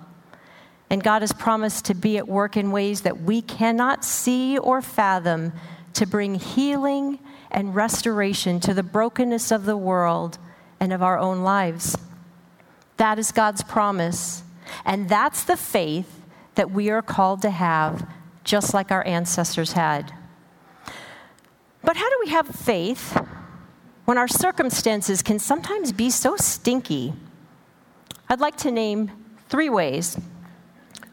And 0.91 1.03
God 1.03 1.22
has 1.22 1.32
promised 1.32 1.87
to 1.87 1.95
be 1.95 2.18
at 2.18 2.28
work 2.28 2.57
in 2.57 2.70
ways 2.70 3.03
that 3.03 3.22
we 3.22 3.41
cannot 3.41 4.05
see 4.05 4.59
or 4.59 4.82
fathom 4.82 5.53
to 5.95 6.07
bring 6.07 6.35
healing 6.35 7.18
and 7.51 7.74
restoration 7.74 8.61
to 8.61 8.74
the 8.74 8.82
brokenness 8.82 9.51
of 9.51 9.64
the 9.64 9.76
world 9.76 10.39
and 10.80 10.93
of 10.93 11.03
our 11.03 11.18
own 11.18 11.43
lives. 11.43 11.97
That 12.97 13.18
is 13.18 13.32
God's 13.32 13.62
promise. 13.62 14.43
And 14.85 15.09
that's 15.09 15.45
the 15.45 15.57
faith 15.57 16.20
that 16.57 16.70
we 16.70 16.91
are 16.91 17.03
called 17.03 17.43
to 17.43 17.51
have, 17.51 18.09
just 18.43 18.74
like 18.74 18.91
our 18.91 19.07
ancestors 19.07 19.72
had. 19.72 20.12
But 21.82 21.97
how 21.97 22.09
do 22.09 22.16
we 22.24 22.30
have 22.30 22.49
faith 22.49 23.16
when 24.05 24.19
our 24.19 24.29
circumstances 24.29 25.23
can 25.23 25.39
sometimes 25.39 25.93
be 25.93 26.11
so 26.11 26.37
stinky? 26.37 27.13
I'd 28.29 28.41
like 28.41 28.57
to 28.59 28.71
name 28.71 29.11
three 29.49 29.69
ways. 29.69 30.19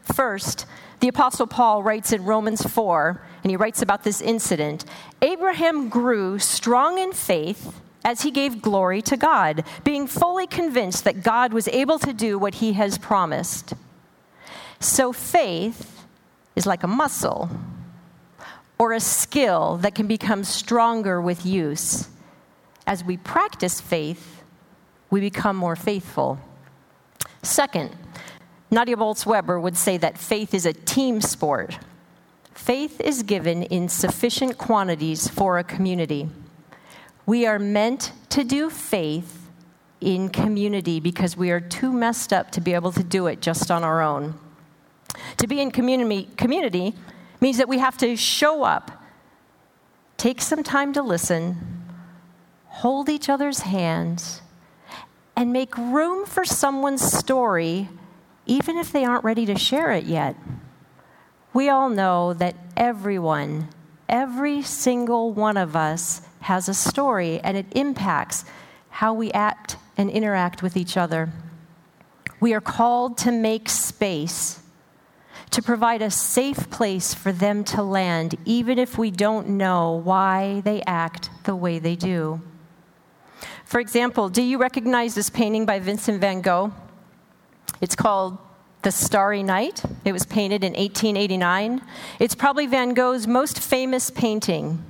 First, 0.02 0.66
the 1.00 1.08
Apostle 1.08 1.46
Paul 1.46 1.82
writes 1.82 2.12
in 2.12 2.24
Romans 2.24 2.62
4, 2.62 3.22
and 3.42 3.50
he 3.50 3.56
writes 3.56 3.82
about 3.82 4.04
this 4.04 4.20
incident 4.20 4.84
Abraham 5.20 5.88
grew 5.88 6.38
strong 6.38 6.98
in 6.98 7.12
faith 7.12 7.80
as 8.04 8.22
he 8.22 8.30
gave 8.30 8.62
glory 8.62 9.00
to 9.02 9.16
God, 9.16 9.64
being 9.84 10.06
fully 10.06 10.46
convinced 10.46 11.04
that 11.04 11.22
God 11.22 11.52
was 11.52 11.68
able 11.68 11.98
to 12.00 12.12
do 12.12 12.38
what 12.38 12.56
he 12.56 12.72
has 12.72 12.98
promised. 12.98 13.74
So 14.80 15.12
faith 15.12 16.04
is 16.56 16.66
like 16.66 16.82
a 16.82 16.88
muscle 16.88 17.48
or 18.78 18.92
a 18.92 19.00
skill 19.00 19.76
that 19.78 19.94
can 19.94 20.08
become 20.08 20.42
stronger 20.42 21.20
with 21.20 21.46
use. 21.46 22.08
As 22.86 23.04
we 23.04 23.16
practice 23.16 23.80
faith, 23.80 24.42
we 25.10 25.20
become 25.20 25.56
more 25.56 25.76
faithful. 25.76 26.38
Second, 27.42 27.94
Nadia 28.70 28.96
Bolz 28.96 29.26
Weber 29.26 29.60
would 29.60 29.76
say 29.76 29.96
that 29.98 30.16
faith 30.16 30.54
is 30.54 30.66
a 30.66 30.72
team 30.72 31.20
sport. 31.20 31.78
Faith 32.54 33.00
is 33.00 33.22
given 33.22 33.62
in 33.64 33.88
sufficient 33.88 34.58
quantities 34.58 35.28
for 35.28 35.58
a 35.58 35.64
community. 35.64 36.28
We 37.26 37.46
are 37.46 37.58
meant 37.58 38.12
to 38.30 38.44
do 38.44 38.70
faith 38.70 39.48
in 40.00 40.28
community 40.28 41.00
because 41.00 41.36
we 41.36 41.50
are 41.50 41.60
too 41.60 41.92
messed 41.92 42.32
up 42.32 42.50
to 42.52 42.60
be 42.60 42.74
able 42.74 42.92
to 42.92 43.04
do 43.04 43.26
it 43.26 43.40
just 43.40 43.70
on 43.70 43.84
our 43.84 44.00
own. 44.02 44.38
To 45.36 45.46
be 45.46 45.60
in 45.60 45.70
community, 45.70 46.28
community 46.36 46.94
means 47.40 47.58
that 47.58 47.68
we 47.68 47.78
have 47.78 47.96
to 47.98 48.16
show 48.16 48.64
up, 48.64 48.90
take 50.16 50.40
some 50.40 50.62
time 50.62 50.92
to 50.94 51.02
listen, 51.02 51.81
hold 52.72 53.08
each 53.08 53.28
other's 53.28 53.60
hands, 53.60 54.40
and 55.36 55.52
make 55.52 55.76
room 55.76 56.24
for 56.26 56.44
someone's 56.44 57.02
story, 57.02 57.88
even 58.46 58.76
if 58.76 58.90
they 58.90 59.04
aren't 59.04 59.24
ready 59.24 59.46
to 59.46 59.56
share 59.56 59.92
it 59.92 60.04
yet. 60.04 60.34
We 61.52 61.68
all 61.68 61.90
know 61.90 62.32
that 62.34 62.56
everyone, 62.76 63.68
every 64.08 64.62
single 64.62 65.32
one 65.32 65.56
of 65.56 65.76
us, 65.76 66.22
has 66.40 66.68
a 66.68 66.74
story 66.74 67.38
and 67.40 67.56
it 67.56 67.66
impacts 67.72 68.44
how 68.88 69.12
we 69.12 69.30
act 69.32 69.76
and 69.96 70.10
interact 70.10 70.62
with 70.62 70.76
each 70.76 70.96
other. 70.96 71.30
We 72.40 72.54
are 72.54 72.60
called 72.60 73.18
to 73.18 73.30
make 73.30 73.68
space, 73.68 74.60
to 75.50 75.62
provide 75.62 76.02
a 76.02 76.10
safe 76.10 76.70
place 76.70 77.12
for 77.14 77.32
them 77.32 77.64
to 77.64 77.82
land, 77.82 78.34
even 78.46 78.78
if 78.78 78.96
we 78.96 79.10
don't 79.10 79.50
know 79.50 79.92
why 79.92 80.62
they 80.64 80.82
act 80.86 81.30
the 81.44 81.54
way 81.54 81.78
they 81.78 81.94
do. 81.94 82.40
For 83.72 83.80
example, 83.80 84.28
do 84.28 84.42
you 84.42 84.58
recognize 84.58 85.14
this 85.14 85.30
painting 85.30 85.64
by 85.64 85.78
Vincent 85.78 86.20
van 86.20 86.42
Gogh? 86.42 86.74
It's 87.80 87.96
called 87.96 88.36
The 88.82 88.92
Starry 88.92 89.42
Night. 89.42 89.82
It 90.04 90.12
was 90.12 90.26
painted 90.26 90.62
in 90.62 90.74
1889. 90.74 91.80
It's 92.18 92.34
probably 92.34 92.66
Van 92.66 92.92
Gogh's 92.92 93.26
most 93.26 93.58
famous 93.58 94.10
painting. 94.10 94.84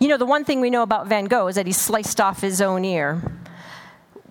You 0.00 0.08
know, 0.08 0.16
the 0.16 0.26
one 0.26 0.44
thing 0.44 0.60
we 0.60 0.68
know 0.68 0.82
about 0.82 1.06
Van 1.06 1.26
Gogh 1.26 1.46
is 1.46 1.54
that 1.54 1.68
he 1.68 1.72
sliced 1.72 2.20
off 2.20 2.40
his 2.40 2.60
own 2.60 2.84
ear. 2.84 3.22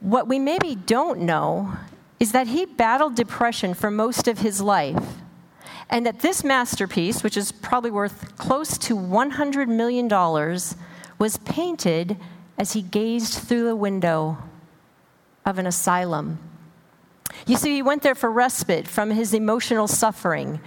What 0.02 0.28
we 0.28 0.38
maybe 0.38 0.76
don't 0.76 1.22
know 1.22 1.72
is 2.20 2.34
that 2.34 2.48
he 2.48 2.66
battled 2.66 3.16
depression 3.16 3.74
for 3.74 3.90
most 3.90 4.28
of 4.28 4.40
his 4.40 4.60
life. 4.60 5.14
And 5.90 6.06
that 6.06 6.20
this 6.20 6.44
masterpiece, 6.44 7.24
which 7.24 7.38
is 7.38 7.54
probably 7.54 7.92
worth 7.92 8.36
close 8.36 8.78
to 8.80 8.98
$100 8.98 9.70
million, 9.70 10.10
was 11.18 11.38
painted 11.46 12.18
as 12.62 12.74
he 12.74 12.84
gazed 12.84 13.34
through 13.34 13.64
the 13.64 13.76
window 13.76 14.38
of 15.48 15.58
an 15.58 15.66
asylum. 15.66 16.38
You 17.48 17.58
see, 17.58 17.74
he 17.74 17.82
went 17.82 18.04
there 18.04 18.14
for 18.14 18.30
respite 18.30 18.88
from 18.88 19.10
his 19.10 19.34
emotional 19.34 19.88
suffering. 19.88 20.62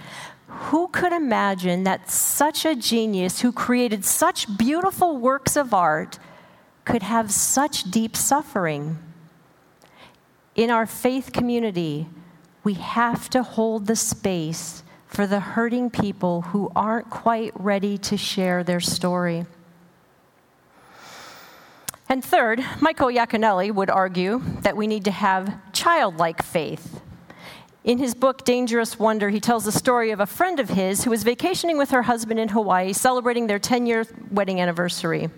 Who 0.47 0.89
could 0.89 1.13
imagine 1.13 1.85
that 1.85 2.11
such 2.11 2.65
a 2.65 2.75
genius 2.75 3.39
who 3.39 3.53
created 3.53 4.03
such 4.03 4.57
beautiful 4.57 5.15
works 5.15 5.55
of 5.55 5.73
art 5.73 6.19
could 6.83 7.01
have 7.01 7.31
such 7.31 7.89
deep 7.89 8.17
suffering? 8.17 8.97
In 10.53 10.69
our 10.69 10.85
faith 10.85 11.31
community, 11.31 12.09
we 12.65 12.73
have 12.73 13.29
to 13.29 13.41
hold 13.41 13.87
the 13.87 13.95
space 13.95 14.83
for 15.07 15.25
the 15.25 15.39
hurting 15.39 15.89
people 15.89 16.41
who 16.41 16.69
aren't 16.75 17.09
quite 17.09 17.53
ready 17.55 17.97
to 17.99 18.17
share 18.17 18.65
their 18.65 18.81
story. 18.81 19.45
And 22.07 22.23
third, 22.23 22.63
Michael 22.81 23.07
Yaconelli 23.07 23.73
would 23.73 23.89
argue 23.89 24.41
that 24.61 24.77
we 24.77 24.85
need 24.85 25.05
to 25.05 25.11
have 25.11 25.59
childlike 25.73 26.43
faith. 26.43 27.01
In 27.83 27.97
his 27.97 28.15
book, 28.15 28.43
Dangerous 28.45 28.99
Wonder, 28.99 29.29
he 29.29 29.39
tells 29.39 29.65
the 29.65 29.71
story 29.71 30.11
of 30.11 30.19
a 30.19 30.25
friend 30.25 30.59
of 30.59 30.69
his 30.69 31.03
who 31.03 31.11
was 31.11 31.23
vacationing 31.23 31.77
with 31.77 31.91
her 31.91 32.03
husband 32.03 32.39
in 32.39 32.49
Hawaii, 32.49 32.93
celebrating 32.93 33.47
their 33.47 33.59
10 33.59 33.85
year 33.85 34.05
wedding 34.31 34.59
anniversary. 34.59 35.29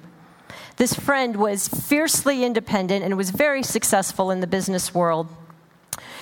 This 0.78 0.94
friend 0.94 1.36
was 1.36 1.68
fiercely 1.68 2.44
independent 2.44 3.04
and 3.04 3.18
was 3.18 3.32
very 3.32 3.64
successful 3.64 4.30
in 4.30 4.42
the 4.42 4.48
business 4.48 4.94
world. 4.94 5.28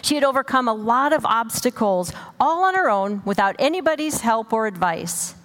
She 0.02 0.16
had 0.16 0.24
overcome 0.24 0.68
a 0.68 0.74
lot 0.74 1.14
of 1.14 1.26
obstacles 1.26 2.14
all 2.40 2.64
on 2.64 2.76
her 2.76 2.90
own 2.90 3.22
without 3.26 3.56
anybody's 3.60 4.22
help 4.22 4.54
or 4.54 4.68
advice. 4.68 5.36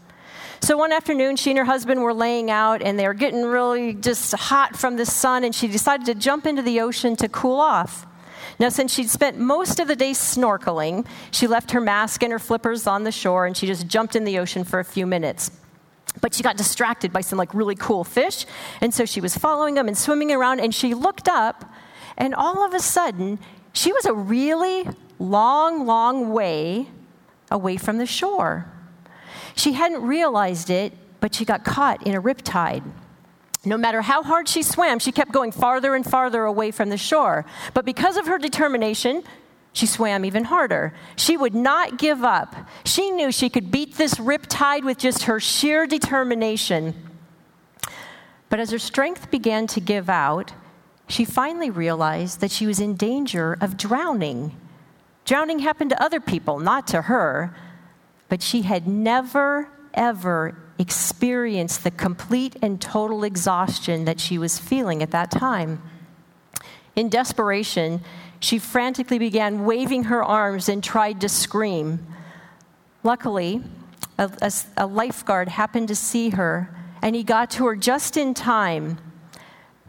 So 0.62 0.76
one 0.76 0.92
afternoon, 0.92 1.36
she 1.36 1.50
and 1.50 1.58
her 1.58 1.64
husband 1.64 2.02
were 2.02 2.12
laying 2.12 2.50
out 2.50 2.82
and 2.82 2.98
they 2.98 3.06
were 3.06 3.14
getting 3.14 3.44
really 3.44 3.94
just 3.94 4.32
hot 4.34 4.76
from 4.76 4.96
the 4.96 5.06
sun, 5.06 5.42
and 5.42 5.54
she 5.54 5.68
decided 5.68 6.06
to 6.06 6.14
jump 6.14 6.46
into 6.46 6.60
the 6.60 6.80
ocean 6.80 7.16
to 7.16 7.28
cool 7.28 7.58
off. 7.58 8.06
Now, 8.58 8.68
since 8.68 8.92
she'd 8.92 9.08
spent 9.08 9.38
most 9.38 9.80
of 9.80 9.88
the 9.88 9.96
day 9.96 10.10
snorkeling, 10.10 11.06
she 11.30 11.46
left 11.46 11.70
her 11.70 11.80
mask 11.80 12.22
and 12.22 12.30
her 12.30 12.38
flippers 12.38 12.86
on 12.86 13.04
the 13.04 13.12
shore 13.12 13.46
and 13.46 13.56
she 13.56 13.66
just 13.66 13.86
jumped 13.86 14.14
in 14.14 14.24
the 14.24 14.38
ocean 14.38 14.64
for 14.64 14.80
a 14.80 14.84
few 14.84 15.06
minutes. 15.06 15.50
But 16.20 16.34
she 16.34 16.42
got 16.42 16.58
distracted 16.58 17.10
by 17.10 17.22
some 17.22 17.38
like 17.38 17.54
really 17.54 17.76
cool 17.76 18.04
fish, 18.04 18.44
and 18.82 18.92
so 18.92 19.06
she 19.06 19.20
was 19.20 19.36
following 19.36 19.74
them 19.74 19.88
and 19.88 19.96
swimming 19.96 20.30
around, 20.30 20.60
and 20.60 20.74
she 20.74 20.92
looked 20.92 21.28
up, 21.28 21.64
and 22.18 22.34
all 22.34 22.64
of 22.64 22.74
a 22.74 22.80
sudden, 22.80 23.38
she 23.72 23.92
was 23.92 24.04
a 24.04 24.12
really 24.12 24.88
long, 25.18 25.86
long 25.86 26.32
way 26.32 26.88
away 27.50 27.76
from 27.76 27.98
the 27.98 28.06
shore. 28.06 28.66
She 29.54 29.72
hadn't 29.72 30.02
realized 30.02 30.70
it, 30.70 30.92
but 31.20 31.34
she 31.34 31.44
got 31.44 31.64
caught 31.64 32.06
in 32.06 32.14
a 32.14 32.22
riptide. 32.22 32.82
No 33.64 33.76
matter 33.76 34.00
how 34.00 34.22
hard 34.22 34.48
she 34.48 34.62
swam, 34.62 34.98
she 34.98 35.12
kept 35.12 35.32
going 35.32 35.52
farther 35.52 35.94
and 35.94 36.04
farther 36.04 36.44
away 36.44 36.70
from 36.70 36.88
the 36.88 36.96
shore. 36.96 37.44
But 37.74 37.84
because 37.84 38.16
of 38.16 38.26
her 38.26 38.38
determination, 38.38 39.22
she 39.72 39.86
swam 39.86 40.24
even 40.24 40.44
harder. 40.44 40.94
She 41.16 41.36
would 41.36 41.54
not 41.54 41.98
give 41.98 42.24
up. 42.24 42.56
She 42.84 43.10
knew 43.10 43.30
she 43.30 43.50
could 43.50 43.70
beat 43.70 43.96
this 43.96 44.14
riptide 44.14 44.84
with 44.84 44.98
just 44.98 45.24
her 45.24 45.38
sheer 45.38 45.86
determination. 45.86 46.94
But 48.48 48.60
as 48.60 48.70
her 48.70 48.78
strength 48.78 49.30
began 49.30 49.66
to 49.68 49.80
give 49.80 50.08
out, 50.08 50.52
she 51.06 51.24
finally 51.24 51.70
realized 51.70 52.40
that 52.40 52.50
she 52.50 52.66
was 52.66 52.80
in 52.80 52.96
danger 52.96 53.56
of 53.60 53.76
drowning. 53.76 54.56
Drowning 55.24 55.60
happened 55.60 55.90
to 55.90 56.02
other 56.02 56.20
people, 56.20 56.58
not 56.58 56.86
to 56.88 57.02
her, 57.02 57.54
but 58.30 58.40
she 58.40 58.62
had 58.62 58.88
never, 58.88 59.68
ever 59.92 60.56
experienced 60.78 61.84
the 61.84 61.90
complete 61.90 62.56
and 62.62 62.80
total 62.80 63.24
exhaustion 63.24 64.06
that 64.06 64.18
she 64.18 64.38
was 64.38 64.58
feeling 64.58 65.02
at 65.02 65.10
that 65.10 65.30
time. 65.30 65.82
In 66.96 67.10
desperation, 67.10 68.00
she 68.38 68.58
frantically 68.58 69.18
began 69.18 69.64
waving 69.64 70.04
her 70.04 70.24
arms 70.24 70.68
and 70.68 70.82
tried 70.82 71.20
to 71.20 71.28
scream. 71.28 72.06
Luckily, 73.02 73.62
a, 74.16 74.52
a, 74.76 74.86
lifeguard 74.86 75.48
happened 75.48 75.88
to 75.88 75.94
see 75.94 76.30
her, 76.30 76.74
and 77.02 77.16
he 77.16 77.22
got 77.24 77.50
to 77.52 77.66
her 77.66 77.76
just 77.76 78.16
in 78.16 78.32
time. 78.34 78.98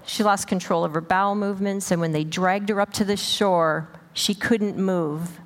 She 0.05 0.23
lost 0.23 0.47
control 0.47 0.83
of 0.83 0.93
her 0.93 1.01
bowel 1.01 1.35
movements, 1.35 1.91
and 1.91 2.01
when 2.01 2.11
they 2.11 2.23
dragged 2.23 2.69
her 2.69 2.81
up 2.81 2.91
to 2.93 3.05
the 3.05 3.17
shore, 3.17 3.89
she 4.13 4.33
couldn't 4.33 4.77
move. 4.77 5.40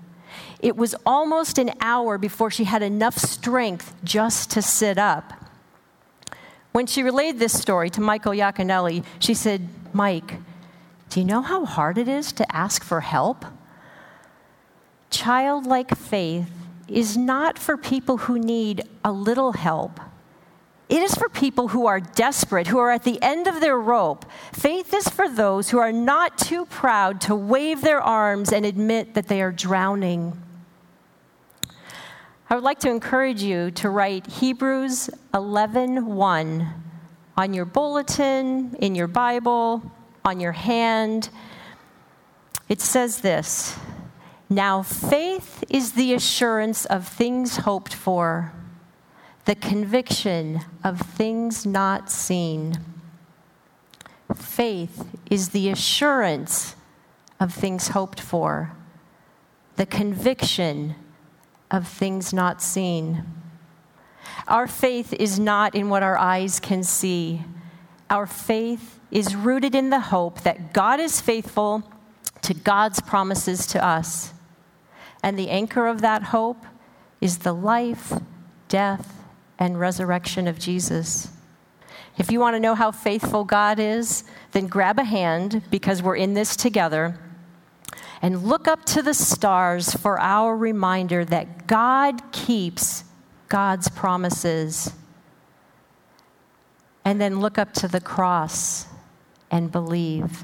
It 0.66 0.76
was 0.76 0.96
almost 1.06 1.60
an 1.60 1.70
hour 1.80 2.18
before 2.18 2.50
she 2.50 2.64
had 2.64 2.82
enough 2.82 3.20
strength 3.20 3.94
just 4.04 4.50
to 4.50 4.64
sit 4.64 4.98
up. 4.98 5.32
When 6.72 6.88
she 6.88 7.04
relayed 7.04 7.38
this 7.38 7.54
story 7.54 7.92
to 7.92 8.02
Michael 8.02 8.32
Yaconelli, 8.32 9.06
she 9.20 9.36
said, 9.36 9.70
Mike, 9.94 10.40
do 11.10 11.20
you 11.20 11.26
know 11.28 11.44
how 11.44 11.66
hard 11.66 12.00
it 12.00 12.08
is 12.08 12.32
to 12.32 12.56
ask 12.56 12.84
for 12.84 13.02
help? 13.02 13.46
Childlike 15.12 15.96
faith 15.96 16.50
is 16.88 17.16
not 17.16 17.60
for 17.60 17.78
people 17.78 18.18
who 18.18 18.40
need 18.40 18.90
a 19.04 19.12
little 19.12 19.52
help. 19.52 20.00
It 20.90 21.04
is 21.04 21.14
for 21.14 21.30
people 21.30 21.68
who 21.68 21.86
are 21.86 22.00
desperate, 22.00 22.66
who 22.66 22.80
are 22.80 22.90
at 22.90 23.04
the 23.04 23.22
end 23.22 23.46
of 23.46 23.62
their 23.62 23.78
rope. 23.78 24.26
Faith 24.52 24.96
is 24.96 25.08
for 25.10 25.30
those 25.30 25.70
who 25.70 25.78
are 25.78 25.92
not 25.92 26.40
too 26.40 26.66
proud 26.66 27.22
to 27.22 27.36
wave 27.36 27.82
their 27.82 28.02
arms 28.02 28.52
and 28.52 28.66
admit 28.66 29.14
that 29.14 29.28
they 29.28 29.44
are 29.44 29.52
drowning. 29.52 30.42
I 32.48 32.54
would 32.54 32.64
like 32.64 32.78
to 32.82 32.92
encourage 32.92 33.42
you 33.42 33.72
to 33.72 33.90
write 33.90 34.28
Hebrews 34.28 35.10
11:1 35.34 36.74
on 37.36 37.54
your 37.56 37.66
bulletin, 37.66 38.76
in 38.76 38.94
your 38.94 39.08
Bible, 39.08 39.82
on 40.24 40.40
your 40.40 40.52
hand. 40.52 41.30
It 42.70 42.82
says 42.82 43.22
this 43.22 43.76
Now 44.48 44.84
faith 44.84 45.64
is 45.70 45.94
the 45.94 46.14
assurance 46.14 46.86
of 46.86 47.08
things 47.08 47.58
hoped 47.58 47.96
for, 47.96 48.54
the 49.46 49.56
conviction 49.56 50.62
of 50.84 51.02
things 51.02 51.66
not 51.66 52.12
seen. 52.12 52.78
Faith 54.36 55.10
is 55.32 55.50
the 55.50 55.70
assurance 55.70 56.76
of 57.40 57.52
things 57.52 57.88
hoped 57.88 58.20
for, 58.20 58.74
the 59.78 59.88
conviction 59.88 60.94
of 61.72 61.88
things 61.88 62.34
not 62.34 62.62
seen. 62.62 63.26
Our 64.48 64.68
faith 64.68 65.14
is 65.14 65.40
not 65.40 65.76
in 65.76 65.90
what 65.90 66.04
our 66.04 66.18
eyes 66.18 66.60
can 66.60 66.84
see. 66.84 67.42
Our 68.10 68.28
faith 68.28 69.00
is 69.12 69.36
rooted 69.36 69.74
in 69.74 69.90
the 69.90 70.00
hope 70.00 70.42
that 70.42 70.74
God 70.74 71.00
is 71.00 71.22
faithful 71.22 71.84
to 72.42 72.54
God's 72.54 73.02
promises 73.02 73.66
to 73.68 73.84
us. 73.84 74.34
And 75.24 75.40
the 75.40 75.50
anchor 75.50 75.88
of 75.88 76.02
that 76.02 76.24
hope 76.24 76.64
is 77.20 77.40
the 77.40 77.54
life, 77.54 78.14
death, 78.68 79.24
and 79.58 79.80
resurrection 79.80 80.48
of 80.48 80.60
Jesus. 80.60 81.30
If 82.18 82.32
you 82.32 82.40
want 82.40 82.56
to 82.56 82.60
know 82.60 82.76
how 82.76 82.92
faithful 82.92 83.44
God 83.44 83.80
is, 83.80 84.24
then 84.52 84.68
grab 84.68 85.00
a 85.00 85.04
hand 85.04 85.64
because 85.72 86.04
we're 86.04 86.16
in 86.16 86.34
this 86.34 86.56
together 86.56 87.20
and 88.22 88.44
look 88.44 88.68
up 88.68 88.86
to 88.86 89.02
the 89.02 89.14
stars 89.14 89.94
for 89.94 90.20
our 90.20 90.56
reminder 90.56 91.26
that 91.26 91.68
God 91.68 92.32
keeps 92.32 93.04
God's 93.50 93.90
promises. 93.90 94.94
And 97.04 97.22
then 97.22 97.40
look 97.40 97.58
up 97.58 97.74
to 97.74 97.88
the 97.88 98.02
cross 98.02 98.88
and 99.52 99.72
believe. 99.72 100.44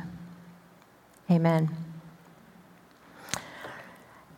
Amen. 1.29 1.75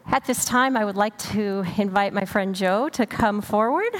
At 0.05 0.25
this 0.25 0.45
time, 0.45 0.77
I 0.77 0.86
would 0.86 0.95
like 0.95 1.17
to 1.29 1.65
invite 1.77 2.13
my 2.13 2.25
friend 2.25 2.53
Joe 2.55 2.89
to 2.89 3.05
come 3.05 3.41
forward. 3.41 3.93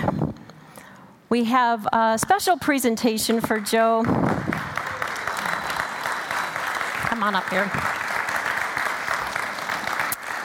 We 1.30 1.46
have 1.46 1.88
a 1.92 2.18
special 2.20 2.58
presentation 2.58 3.42
for 3.42 3.60
Joe. 3.60 4.04
Come 7.06 7.24
on 7.24 7.36
up 7.36 7.50
here. 7.50 7.72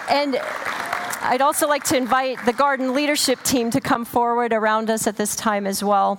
And 0.09 0.37
I'd 0.37 1.43
also 1.43 1.69
like 1.69 1.85
to 1.85 1.97
invite 1.97 2.45
the 2.47 2.53
garden 2.55 2.95
leadership 2.95 3.43
team 3.43 3.71
to 3.73 3.81
come 3.81 4.07
forward 4.07 4.55
around 4.55 4.89
us 4.89 5.07
at 5.07 5.17
this 5.17 5.37
time 5.37 5.67
as 5.67 5.85
well. 5.85 6.19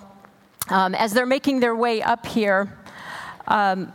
Um, 0.70 0.94
as 0.94 1.14
they're 1.14 1.26
making 1.26 1.60
their 1.60 1.76
way 1.76 2.04
up 2.04 2.28
here, 2.28 2.78
um, 3.48 3.92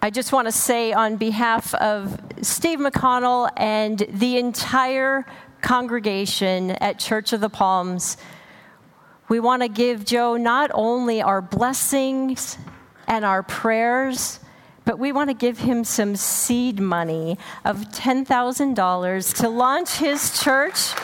I 0.00 0.08
just 0.08 0.32
want 0.32 0.48
to 0.48 0.52
say 0.52 0.94
on 0.94 1.16
behalf 1.16 1.74
of 1.74 2.18
Steve 2.40 2.78
McConnell 2.78 3.50
and 3.58 3.98
the 4.08 4.38
entire 4.38 5.26
congregation 5.60 6.70
at 6.70 6.98
Church 6.98 7.34
of 7.34 7.40
the 7.40 7.50
Palms, 7.50 8.16
we 9.28 9.38
want 9.38 9.62
to 9.62 9.68
give 9.68 10.06
Joe 10.06 10.38
not 10.38 10.70
only 10.72 11.20
our 11.20 11.42
blessings 11.42 12.56
and 13.06 13.24
our 13.24 13.42
prayers, 13.42 14.40
but 14.84 14.98
we 14.98 15.12
want 15.12 15.30
to 15.30 15.34
give 15.34 15.58
him 15.58 15.84
some 15.84 16.16
seed 16.16 16.80
money 16.80 17.38
of 17.64 17.78
$10,000 17.90 19.34
to 19.36 19.48
launch 19.48 19.96
his 19.96 20.40
church. 20.40 20.94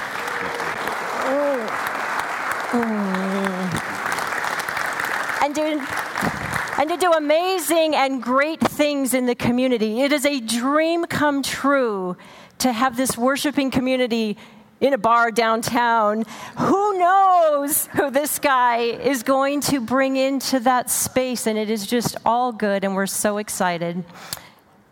Mm. 2.70 3.10
and 5.42 5.54
do 5.54 5.86
and 6.78 6.88
to 6.88 6.96
do 6.96 7.12
amazing 7.12 7.94
and 7.94 8.22
great 8.22 8.60
things 8.60 9.12
in 9.12 9.26
the 9.26 9.34
community. 9.34 10.02
It 10.02 10.12
is 10.12 10.24
a 10.24 10.40
dream 10.40 11.04
come 11.04 11.42
true 11.42 12.16
to 12.58 12.72
have 12.72 12.96
this 12.96 13.18
worshiping 13.18 13.70
community 13.70 14.38
in 14.80 14.94
a 14.94 14.98
bar 14.98 15.30
downtown. 15.30 16.24
Who 16.58 16.98
knows 16.98 17.86
who 17.88 18.10
this 18.10 18.38
guy 18.38 18.78
is 18.78 19.22
going 19.22 19.60
to 19.62 19.80
bring 19.80 20.16
into 20.16 20.60
that 20.60 20.90
space? 20.90 21.46
And 21.46 21.58
it 21.58 21.70
is 21.70 21.86
just 21.86 22.16
all 22.24 22.52
good, 22.52 22.84
and 22.84 22.94
we're 22.94 23.06
so 23.06 23.38
excited. 23.38 24.04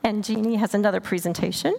And 0.04 0.22
Jeannie 0.22 0.56
has 0.56 0.74
another 0.74 1.00
presentation. 1.00 1.74